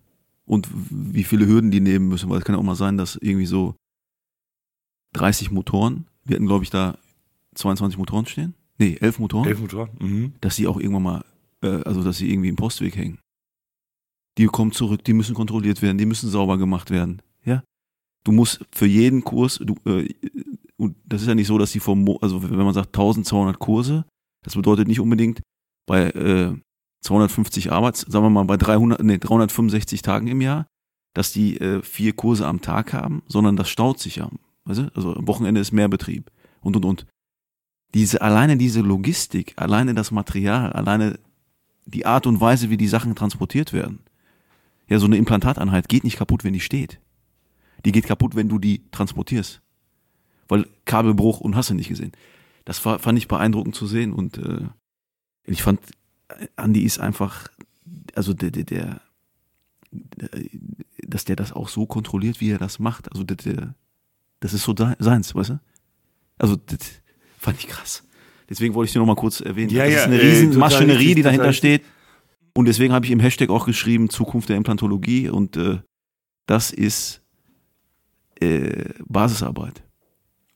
Und 0.45 0.69
wie 0.73 1.25
viele 1.25 1.47
Hürden 1.47 1.71
die 1.71 1.81
nehmen 1.81 2.09
müssen, 2.09 2.29
weil 2.29 2.39
es 2.39 2.45
kann 2.45 2.55
ja 2.55 2.61
auch 2.61 2.65
mal 2.65 2.75
sein, 2.75 2.97
dass 2.97 3.17
irgendwie 3.17 3.47
so 3.47 3.77
30 5.15 5.51
Motoren, 5.51 6.07
wir 6.25 6.37
hatten 6.37 6.47
glaube 6.47 6.65
ich 6.65 6.71
da 6.71 6.99
22 7.55 7.99
Motoren 7.99 8.27
stehen? 8.27 8.55
Nee, 8.79 8.97
11 9.01 9.19
Motoren. 9.19 9.49
Elf 9.49 9.61
Motoren. 9.61 9.91
Mhm. 10.01 10.33
dass 10.41 10.57
die 10.57 10.67
auch 10.67 10.79
irgendwann 10.81 11.03
mal, 11.03 11.25
äh, 11.63 11.83
also 11.85 12.03
dass 12.03 12.17
sie 12.19 12.31
irgendwie 12.31 12.49
im 12.49 12.57
Postweg 12.57 12.97
hängen. 12.97 13.19
Die 14.39 14.47
kommen 14.47 14.73
zurück, 14.73 15.05
die 15.05 15.13
müssen 15.13 15.35
kontrolliert 15.35 15.83
werden, 15.83 15.99
die 15.99 16.07
müssen 16.07 16.31
sauber 16.31 16.57
gemacht 16.57 16.91
werden. 16.91 17.21
Ja, 17.45 17.63
du 18.25 18.33
musst 18.33 18.65
für 18.73 18.87
jeden 18.87 19.23
Kurs, 19.25 19.59
du, 19.63 19.75
äh, 19.85 20.09
und 20.79 20.97
das 21.05 21.21
ist 21.23 21.29
ja 21.29 21.35
nicht 21.35 21.47
so, 21.47 21.59
dass 21.59 21.73
die 21.73 21.81
vom, 21.81 22.03
Mo- 22.03 22.19
also 22.23 22.43
wenn 22.43 22.57
man 22.57 22.73
sagt 22.75 22.89
1200 22.89 23.59
Kurse, 23.59 24.05
das 24.43 24.55
bedeutet 24.55 24.89
nicht 24.89 25.01
unbedingt 25.01 25.43
bei 25.87 26.11
äh, 26.11 26.55
250 27.05 27.71
Arbeits, 27.73 28.01
sagen 28.03 28.25
wir 28.25 28.31
mal 28.31 28.45
bei 28.45 28.57
300, 28.57 29.03
nee, 29.03 29.19
365 29.19 30.01
Tagen 30.03 30.27
im 30.29 30.41
Jahr, 30.41 30.67
dass 31.15 31.33
die 31.33 31.59
äh, 31.61 31.83
vier 31.83 32.15
Kurse 32.15 32.47
am 32.47 32.63
Tag 32.63 32.93
haben, 32.95 33.23
sondern 33.27 33.57
das 33.57 33.69
staut 33.69 33.99
sich 34.01 34.17
ja. 34.17 34.31
Weißt? 34.65 34.95
Also 34.95 35.15
am 35.15 35.27
Wochenende 35.27 35.61
ist 35.61 35.73
mehr 35.73 35.89
Betrieb 35.89 36.31
und 36.61 36.77
und 36.77 36.85
und. 36.85 37.07
Diese, 37.95 38.23
alleine 38.23 38.57
diese 38.57 38.81
Logistik, 38.81 39.53
alleine 39.57 39.95
das 39.95 40.11
Material, 40.11 40.73
alleine 40.73 41.19
die 41.85 42.07
Art 42.07 42.27
und 42.27 42.41
Weise, 42.41 42.71
wie 42.71 42.77
die 42.77 42.89
Sachen 42.89 43.15
transportiert 43.15 43.73
werden. 43.73 44.01
Ja, 44.89 44.99
so 44.99 45.07
eine 45.07 45.17
Implantateinheit 45.17 45.89
geht 45.89 46.05
nicht 46.05 46.17
kaputt, 46.17 46.45
wenn 46.45 46.53
die 46.53 46.61
steht. 46.61 47.01
Die 47.85 47.93
geht 47.93 48.07
kaputt, 48.07 48.35
wenn 48.35 48.49
du 48.49 48.59
die 48.59 48.83
transportierst. 48.93 49.61
Weil 50.49 50.67
Kabelbruch 50.85 51.41
und 51.41 51.57
hast 51.57 51.71
du 51.71 51.75
nicht 51.75 51.89
gesehen. 51.89 52.13
Das 52.65 52.85
war, 52.85 52.99
fand 52.99 53.19
ich 53.19 53.29
beeindruckend 53.29 53.75
zu 53.75 53.87
sehen 53.87 54.13
und 54.13 54.39
äh, 54.39 54.69
ich 55.45 55.63
fand, 55.63 55.81
Andi 56.57 56.83
ist 56.83 57.01
einfach, 57.01 57.49
also 58.15 58.33
der, 58.33 58.51
der, 58.51 58.65
der, 58.65 59.01
dass 61.07 61.25
der 61.25 61.37
das 61.37 61.53
auch 61.53 61.69
so 61.69 61.87
kontrolliert, 61.87 62.41
wie 62.41 62.51
er 62.51 62.59
das 62.59 62.79
macht. 62.79 63.11
Also 63.11 63.25
der, 63.25 63.37
der, 63.37 63.75
das 64.43 64.53
ist 64.53 64.65
so 64.65 64.75
seins, 64.99 65.35
weißt 65.35 65.51
du? 65.51 65.61
Also 66.37 66.57
das 66.57 66.79
fand 67.39 67.59
ich 67.61 67.69
krass. 67.69 68.03
Deswegen 68.51 68.75
wollte 68.75 68.89
ich 68.89 68.93
dir 68.93 68.99
noch 68.99 69.07
mal 69.07 69.15
kurz 69.15 69.41
erwähnen. 69.41 69.71
Ja, 69.71 69.85
das 69.85 69.93
ja, 69.93 69.99
ist 70.01 70.07
eine 70.07 70.21
äh, 70.21 70.27
riesen 70.27 70.59
Maschinerie, 70.59 70.97
richtig, 70.97 71.15
die 71.15 71.23
dahinter 71.23 71.53
steht. 71.53 71.85
Und 72.53 72.67
deswegen 72.67 72.93
habe 72.93 73.07
ich 73.07 73.13
im 73.13 73.21
Hashtag 73.21 73.51
auch 73.51 73.65
geschrieben, 73.65 74.11
Zukunft 74.11 74.49
der 74.49 74.57
Implantologie 74.57 75.29
und 75.29 75.57
äh, 75.57 75.79
das 76.47 76.73
ist 76.73 77.23
äh, 78.41 78.91
Basisarbeit. 79.07 79.85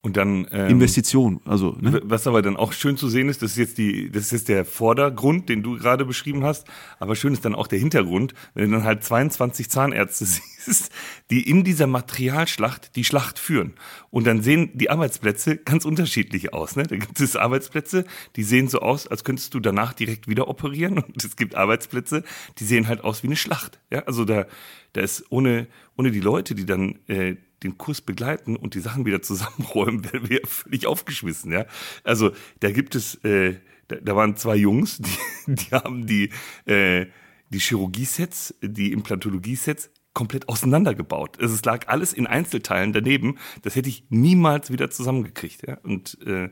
Und 0.07 0.17
dann 0.17 0.47
ähm, 0.53 0.69
Investition, 0.69 1.41
also 1.47 1.77
ne? 1.81 2.01
Was 2.05 2.29
aber 2.29 2.41
dann 2.41 2.57
auch 2.57 2.73
schön 2.73 2.97
zu 2.97 3.09
sehen 3.09 3.29
ist, 3.29 3.43
das 3.43 3.51
ist 3.51 3.57
jetzt 3.57 3.77
die, 3.77 4.09
das 4.09 4.27
ist 4.27 4.31
jetzt 4.31 4.49
der 4.49 4.65
Vordergrund, 4.65 5.49
den 5.49 5.65
du 5.65 5.77
gerade 5.77 6.05
beschrieben 6.05 6.45
hast. 6.45 6.69
Aber 7.01 7.17
schön 7.17 7.33
ist 7.33 7.45
dann 7.45 7.57
auch 7.57 7.67
der 7.67 7.81
Hintergrund, 7.81 8.33
wenn 8.55 8.71
du 8.71 8.77
dann 8.77 8.85
halt 8.85 9.03
22 9.03 9.69
Zahnärzte 9.69 10.25
siehst, 10.65 10.93
die 11.33 11.51
in 11.51 11.65
dieser 11.65 11.89
Materialschlacht 11.89 12.95
die 12.95 13.03
Schlacht 13.03 13.41
führen. 13.41 13.75
Und 14.11 14.29
dann 14.29 14.43
sehen 14.43 14.71
die 14.75 14.91
Arbeitsplätze 14.91 15.57
ganz 15.57 15.85
unterschiedlich 15.85 16.55
aus. 16.55 16.77
Ne? 16.77 16.85
Da 16.85 16.99
gibt 16.99 17.19
es 17.19 17.35
Arbeitsplätze, 17.35 18.05
die 18.37 18.45
sehen 18.45 18.69
so 18.69 18.79
aus, 18.83 19.09
als 19.09 19.25
könntest 19.25 19.55
du 19.55 19.59
danach 19.59 19.93
direkt 19.93 20.29
wieder 20.29 20.47
operieren. 20.47 20.99
Und 20.99 21.25
es 21.25 21.35
gibt 21.35 21.57
Arbeitsplätze, 21.57 22.23
die 22.61 22.65
sehen 22.65 22.87
halt 22.87 23.03
aus 23.03 23.25
wie 23.25 23.27
eine 23.27 23.35
Schlacht. 23.35 23.81
Ja, 23.91 24.05
also 24.05 24.25
da, 24.25 24.47
da 24.93 25.01
ist 25.01 25.25
ohne, 25.31 25.67
ohne 25.97 26.13
die 26.13 26.21
Leute, 26.21 26.55
die 26.55 26.65
dann 26.65 27.01
äh, 27.09 27.35
den 27.63 27.79
Kurs 27.79 28.01
begleiten 28.01 28.57
und 28.57 28.75
die 28.75 28.81
Sachen 28.81 29.07
wieder 29.07 29.23
zusammenräumen, 29.23 30.05
wären 30.13 30.29
wir 30.29 30.41
völlig 30.45 30.87
aufgeschmissen, 30.87 31.53
ja. 31.53 31.67
Also 32.05 32.33
da 32.61 32.71
gibt 32.71 32.95
es, 32.95 33.17
äh, 33.25 33.59
da, 33.89 33.97
da 33.97 34.17
waren 34.17 34.37
zwei 34.37 34.57
Jungs, 34.57 34.99
die, 34.99 35.55
die 35.55 35.71
haben 35.73 36.07
die, 36.07 36.31
äh, 36.67 37.07
die 37.51 37.59
Chirurgie-Sets, 37.59 38.55
die 38.63 38.93
Implantologie-Sets 38.93 39.91
komplett 40.17 40.49
auseinandergebaut. 40.49 41.39
Es 41.41 41.63
lag 41.67 41.89
alles 41.89 42.15
in 42.15 42.27
Einzelteilen 42.27 42.95
daneben. 42.95 43.37
Das 43.61 43.77
hätte 43.77 43.91
ich 43.91 44.07
niemals 44.09 44.73
wieder 44.73 44.89
zusammengekriegt. 44.89 45.67
Ja? 45.67 45.77
Und 45.83 46.17
äh, 46.27 46.49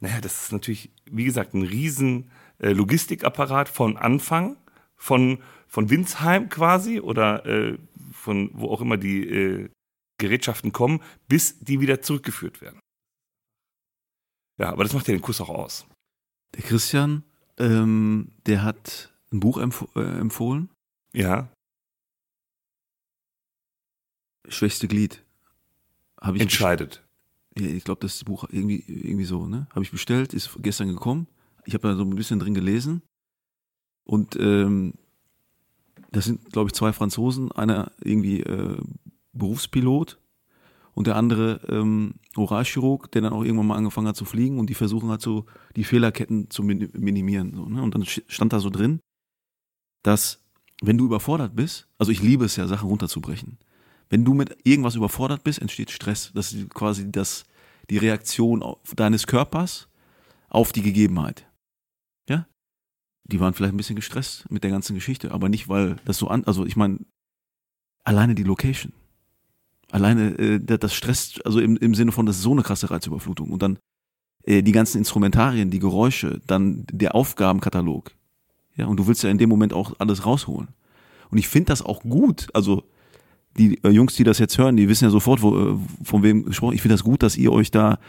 naja, 0.00 0.20
das 0.20 0.44
ist 0.44 0.52
natürlich, 0.52 0.90
wie 1.08 1.24
gesagt, 1.24 1.54
ein 1.54 1.62
riesen 1.62 2.32
äh, 2.58 2.72
Logistikapparat 2.72 3.68
von 3.68 3.96
Anfang, 3.96 4.56
von, 4.96 5.38
von 5.68 5.90
Winsheim 5.90 6.48
quasi 6.48 6.98
oder 6.98 7.46
äh, 7.46 7.78
von 8.12 8.50
wo 8.52 8.66
auch 8.66 8.80
immer 8.80 8.96
die 8.96 9.24
äh, 9.28 9.68
Gerätschaften 10.18 10.72
kommen, 10.72 11.02
bis 11.28 11.58
die 11.60 11.80
wieder 11.80 12.00
zurückgeführt 12.00 12.60
werden. 12.60 12.80
Ja, 14.58 14.70
aber 14.70 14.84
das 14.84 14.92
macht 14.92 15.08
ja 15.08 15.14
den 15.14 15.22
Kurs 15.22 15.40
auch 15.40 15.48
aus. 15.48 15.86
Der 16.54 16.62
Christian, 16.62 17.24
ähm, 17.58 18.32
der 18.46 18.62
hat 18.62 19.12
ein 19.32 19.40
Buch 19.40 19.58
empf 19.58 19.86
äh, 19.96 20.00
empfohlen, 20.00 20.70
Ja, 21.12 21.50
Schwächste 24.48 24.88
Glied. 24.88 25.24
Habe 26.20 26.36
ich 26.36 26.42
entscheidet. 26.42 27.02
Ja, 27.58 27.66
ich 27.66 27.84
glaube, 27.84 28.00
das 28.00 28.22
Buch 28.24 28.44
irgendwie, 28.50 28.84
irgendwie 28.86 29.24
so, 29.24 29.46
ne? 29.46 29.66
Habe 29.70 29.82
ich 29.82 29.90
bestellt, 29.90 30.34
ist 30.34 30.50
gestern 30.58 30.88
gekommen. 30.88 31.28
Ich 31.64 31.74
habe 31.74 31.88
da 31.88 31.96
so 31.96 32.02
ein 32.02 32.14
bisschen 32.14 32.40
drin 32.40 32.54
gelesen. 32.54 33.02
Und 34.04 34.36
ähm, 34.36 34.94
das 36.10 36.26
sind, 36.26 36.52
glaube 36.52 36.68
ich, 36.68 36.74
zwei 36.74 36.92
Franzosen, 36.92 37.52
einer 37.52 37.92
irgendwie 38.02 38.40
äh, 38.40 38.76
Berufspilot 39.34 40.18
und 40.94 41.06
der 41.06 41.16
andere 41.16 41.60
ähm, 41.68 42.14
Oralchirurg, 42.36 43.10
der 43.12 43.22
dann 43.22 43.32
auch 43.32 43.44
irgendwann 43.44 43.66
mal 43.66 43.76
angefangen 43.76 44.08
hat 44.08 44.16
zu 44.16 44.24
fliegen 44.24 44.58
und 44.58 44.70
die 44.70 44.74
versuchen 44.74 45.10
halt 45.10 45.20
so 45.20 45.46
die 45.76 45.84
Fehlerketten 45.84 46.50
zu 46.50 46.62
min 46.62 46.90
minimieren. 46.94 47.54
So, 47.54 47.66
ne? 47.66 47.82
Und 47.82 47.94
dann 47.94 48.04
stand 48.04 48.52
da 48.52 48.60
so 48.60 48.70
drin, 48.70 49.00
dass 50.02 50.44
wenn 50.82 50.98
du 50.98 51.06
überfordert 51.06 51.54
bist, 51.56 51.88
also 51.98 52.12
ich 52.12 52.22
liebe 52.22 52.44
es 52.44 52.56
ja, 52.56 52.66
Sachen 52.66 52.88
runterzubrechen. 52.88 53.58
Wenn 54.10 54.24
du 54.24 54.34
mit 54.34 54.56
irgendwas 54.64 54.94
überfordert 54.94 55.44
bist, 55.44 55.60
entsteht 55.60 55.90
Stress. 55.90 56.30
Das 56.34 56.52
ist 56.52 56.70
quasi 56.70 57.10
das, 57.10 57.44
die 57.90 57.98
Reaktion 57.98 58.62
auf 58.62 58.94
deines 58.94 59.26
Körpers 59.26 59.88
auf 60.48 60.72
die 60.72 60.82
Gegebenheit. 60.82 61.50
Ja? 62.28 62.46
Die 63.24 63.40
waren 63.40 63.54
vielleicht 63.54 63.74
ein 63.74 63.78
bisschen 63.78 63.96
gestresst 63.96 64.50
mit 64.50 64.62
der 64.62 64.70
ganzen 64.70 64.94
Geschichte, 64.94 65.32
aber 65.32 65.48
nicht, 65.48 65.68
weil 65.68 65.96
das 66.04 66.18
so 66.18 66.28
an, 66.28 66.44
also 66.44 66.66
ich 66.66 66.76
meine, 66.76 67.00
alleine 68.04 68.34
die 68.34 68.44
Location. 68.44 68.92
Alleine 69.94 70.36
äh, 70.40 70.58
das 70.58 70.92
stresst, 70.92 71.46
also 71.46 71.60
im, 71.60 71.76
im 71.76 71.94
Sinne 71.94 72.10
von, 72.10 72.26
das 72.26 72.38
ist 72.38 72.42
so 72.42 72.50
eine 72.50 72.64
krasse 72.64 72.90
Reizüberflutung. 72.90 73.52
Und 73.52 73.62
dann 73.62 73.78
äh, 74.42 74.60
die 74.60 74.72
ganzen 74.72 74.98
Instrumentarien, 74.98 75.70
die 75.70 75.78
Geräusche, 75.78 76.40
dann 76.48 76.84
der 76.90 77.14
Aufgabenkatalog. 77.14 78.10
Ja, 78.74 78.86
und 78.86 78.96
du 78.96 79.06
willst 79.06 79.22
ja 79.22 79.30
in 79.30 79.38
dem 79.38 79.48
Moment 79.48 79.72
auch 79.72 79.94
alles 80.00 80.26
rausholen. 80.26 80.66
Und 81.30 81.38
ich 81.38 81.46
finde 81.46 81.66
das 81.66 81.80
auch 81.80 82.02
gut. 82.02 82.48
Also 82.54 82.82
die 83.56 83.84
äh, 83.84 83.90
Jungs, 83.90 84.16
die 84.16 84.24
das 84.24 84.40
jetzt 84.40 84.58
hören, 84.58 84.76
die 84.76 84.88
wissen 84.88 85.04
ja 85.04 85.10
sofort, 85.10 85.42
wo, 85.42 85.56
äh, 85.56 85.76
von 86.02 86.24
wem 86.24 86.44
gesprochen. 86.44 86.74
Ich 86.74 86.82
finde 86.82 86.94
das 86.94 87.04
gut, 87.04 87.22
dass 87.22 87.36
ihr 87.36 87.52
euch 87.52 87.70
da 87.70 88.00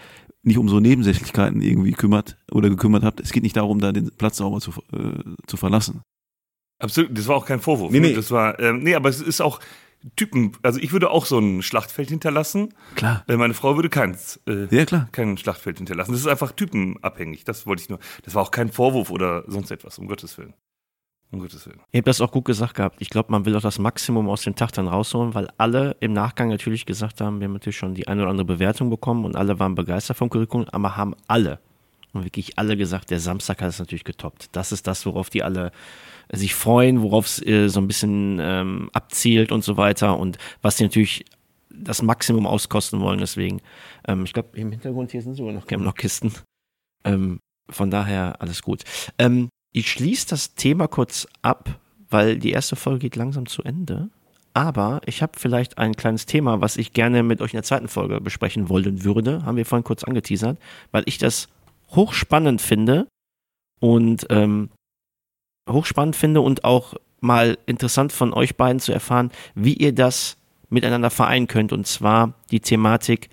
nicht 0.41 0.57
um 0.57 0.67
so 0.67 0.79
Nebensächlichkeiten 0.79 1.61
irgendwie 1.61 1.91
kümmert 1.91 2.35
oder 2.51 2.67
gekümmert 2.67 3.03
habt. 3.03 3.19
Es 3.19 3.31
geht 3.31 3.43
nicht 3.43 3.57
darum, 3.57 3.79
da 3.79 3.91
den 3.91 4.09
Platz 4.09 4.37
sauber 4.37 4.59
zu, 4.59 4.71
äh, 4.91 5.21
zu 5.45 5.55
verlassen. 5.55 6.01
Absolut, 6.79 7.15
das 7.15 7.27
war 7.27 7.35
auch 7.35 7.45
kein 7.45 7.61
Vorwurf. 7.61 7.91
Nee, 7.91 7.99
ne? 7.99 8.07
nee. 8.07 8.15
Das 8.15 8.31
war, 8.31 8.59
ähm, 8.59 8.79
nee, 8.81 8.95
aber 8.95 9.09
es 9.09 9.21
ist 9.21 9.39
auch 9.39 9.59
Typen, 10.15 10.51
also 10.61 10.79
ich 10.79 10.91
würde 10.91 11.09
auch 11.09 11.25
so 11.25 11.39
ein 11.39 11.61
Schlachtfeld 11.61 12.09
hinterlassen. 12.09 12.73
Klar. 12.95 13.23
Äh, 13.27 13.37
meine 13.37 13.53
Frau 13.53 13.75
würde 13.75 13.89
keins, 13.89 14.39
äh, 14.47 14.67
Ja, 14.75 14.85
klar. 14.85 15.09
kein 15.11 15.37
Schlachtfeld 15.37 15.77
hinterlassen. 15.77 16.11
Das 16.11 16.21
ist 16.21 16.27
einfach 16.27 16.51
typenabhängig. 16.51 17.43
Das 17.43 17.65
wollte 17.65 17.81
ich 17.83 17.89
nur. 17.89 17.99
Das 18.23 18.35
war 18.35 18.43
auch 18.43 18.51
kein 18.51 18.71
Vorwurf 18.71 19.09
oder 19.09 19.43
sonst 19.47 19.71
etwas, 19.71 19.97
um 19.97 20.07
Gottes 20.07 20.37
Willen. 20.37 20.53
Um 21.31 21.39
Gottes 21.39 21.65
Willen. 21.65 21.79
Ihr 21.91 21.97
habt 21.99 22.07
das 22.07 22.21
auch 22.21 22.31
gut 22.31 22.45
gesagt 22.45 22.75
gehabt. 22.75 22.97
Ich 22.99 23.09
glaube, 23.09 23.31
man 23.31 23.45
will 23.45 23.55
auch 23.55 23.61
das 23.61 23.79
Maximum 23.79 24.29
aus 24.29 24.43
dem 24.43 24.55
Tag 24.55 24.71
dann 24.73 24.87
rausholen, 24.87 25.33
weil 25.33 25.49
alle 25.57 25.95
im 25.99 26.13
Nachgang 26.13 26.49
natürlich 26.49 26.85
gesagt 26.85 27.19
haben, 27.19 27.39
wir 27.39 27.45
haben 27.45 27.53
natürlich 27.53 27.77
schon 27.77 27.95
die 27.95 28.07
eine 28.07 28.21
oder 28.21 28.29
andere 28.31 28.45
Bewertung 28.45 28.89
bekommen 28.91 29.25
und 29.25 29.35
alle 29.35 29.57
waren 29.59 29.73
begeistert 29.75 30.17
vom 30.17 30.29
Curriculum, 30.29 30.67
aber 30.71 30.95
haben 30.95 31.15
alle 31.27 31.59
und 32.13 32.23
wirklich 32.23 32.57
alle 32.59 32.77
gesagt, 32.77 33.09
der 33.09 33.19
Samstag 33.19 33.61
hat 33.61 33.69
es 33.69 33.79
natürlich 33.79 34.03
getoppt. 34.05 34.49
Das 34.55 34.71
ist 34.71 34.85
das, 34.87 35.05
worauf 35.05 35.29
die 35.29 35.43
alle 35.43 35.71
sich 36.31 36.55
freuen, 36.55 37.01
worauf 37.01 37.25
es 37.25 37.45
äh, 37.45 37.67
so 37.67 37.79
ein 37.79 37.87
bisschen 37.87 38.39
ähm, 38.41 38.89
abzielt 38.93 39.51
und 39.51 39.63
so 39.63 39.77
weiter 39.77 40.17
und 40.17 40.37
was 40.61 40.77
die 40.77 40.83
natürlich 40.83 41.25
das 41.69 42.01
Maximum 42.01 42.47
auskosten 42.47 43.01
wollen. 43.01 43.19
Deswegen, 43.19 43.61
ähm, 44.07 44.23
ich 44.25 44.33
glaube, 44.33 44.57
im 44.57 44.71
Hintergrund 44.71 45.11
hier 45.11 45.21
sind 45.21 45.35
sogar 45.35 45.53
noch, 45.53 45.69
noch 45.69 45.95
Kisten. 45.95 46.33
Ähm, 47.03 47.39
von 47.69 47.91
daher 47.91 48.41
alles 48.41 48.61
gut. 48.61 48.83
Ähm, 49.17 49.49
ich 49.71 49.91
schließe 49.91 50.27
das 50.27 50.55
Thema 50.55 50.87
kurz 50.87 51.27
ab, 51.41 51.79
weil 52.09 52.37
die 52.37 52.51
erste 52.51 52.75
Folge 52.75 52.99
geht 52.99 53.15
langsam 53.15 53.45
zu 53.45 53.63
Ende. 53.63 54.09
Aber 54.53 55.01
ich 55.05 55.21
habe 55.21 55.33
vielleicht 55.37 55.77
ein 55.77 55.95
kleines 55.95 56.25
Thema, 56.25 56.61
was 56.61 56.77
ich 56.77 56.93
gerne 56.93 57.23
mit 57.23 57.41
euch 57.41 57.51
in 57.51 57.57
der 57.57 57.63
zweiten 57.63 57.89
Folge 57.89 58.21
besprechen 58.21 58.69
wollen 58.69 59.03
würde. 59.03 59.43
Haben 59.43 59.57
wir 59.57 59.65
vorhin 59.65 59.83
kurz 59.83 60.05
angeteasert, 60.05 60.57
weil 60.91 61.03
ich 61.07 61.17
das 61.17 61.49
hochspannend 61.89 62.61
finde 62.61 63.07
und 63.81 64.25
ähm, 64.29 64.69
hochspannend 65.69 66.15
finde 66.15 66.41
und 66.41 66.63
auch 66.63 66.93
mal 67.19 67.57
interessant 67.65 68.11
von 68.11 68.33
euch 68.33 68.55
beiden 68.55 68.79
zu 68.79 68.91
erfahren, 68.91 69.31
wie 69.55 69.73
ihr 69.73 69.93
das 69.93 70.37
miteinander 70.69 71.09
vereinen 71.09 71.47
könnt. 71.47 71.73
Und 71.73 71.87
zwar 71.87 72.33
die 72.51 72.59
Thematik 72.59 73.29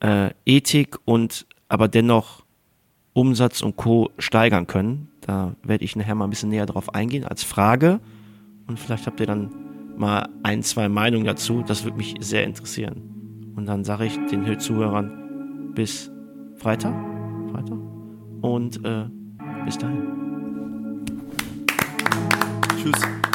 äh, 0.00 0.30
Ethik 0.44 0.96
und 1.04 1.46
aber 1.68 1.88
dennoch 1.88 2.44
Umsatz 3.12 3.62
und 3.62 3.76
Co. 3.76 4.10
steigern 4.18 4.66
können. 4.66 5.08
Da 5.22 5.56
werde 5.62 5.84
ich 5.84 5.96
nachher 5.96 6.14
mal 6.14 6.24
ein 6.26 6.30
bisschen 6.30 6.50
näher 6.50 6.66
drauf 6.66 6.94
eingehen 6.94 7.24
als 7.24 7.42
Frage. 7.42 8.00
Und 8.66 8.78
vielleicht 8.78 9.06
habt 9.06 9.20
ihr 9.20 9.26
dann 9.26 9.50
mal 9.96 10.28
ein, 10.42 10.62
zwei 10.62 10.88
Meinungen 10.88 11.24
dazu. 11.24 11.62
Das 11.66 11.84
würde 11.84 11.96
mich 11.96 12.14
sehr 12.20 12.44
interessieren. 12.44 13.54
Und 13.56 13.66
dann 13.66 13.84
sage 13.84 14.04
ich 14.04 14.18
den 14.30 14.60
Zuhörern 14.60 15.72
bis 15.74 16.10
Freitag. 16.56 16.94
Freitag. 17.50 17.78
Und 18.42 18.84
äh, 18.84 19.06
bis 19.64 19.78
dahin. 19.78 20.35
Tschüss. 22.86 23.25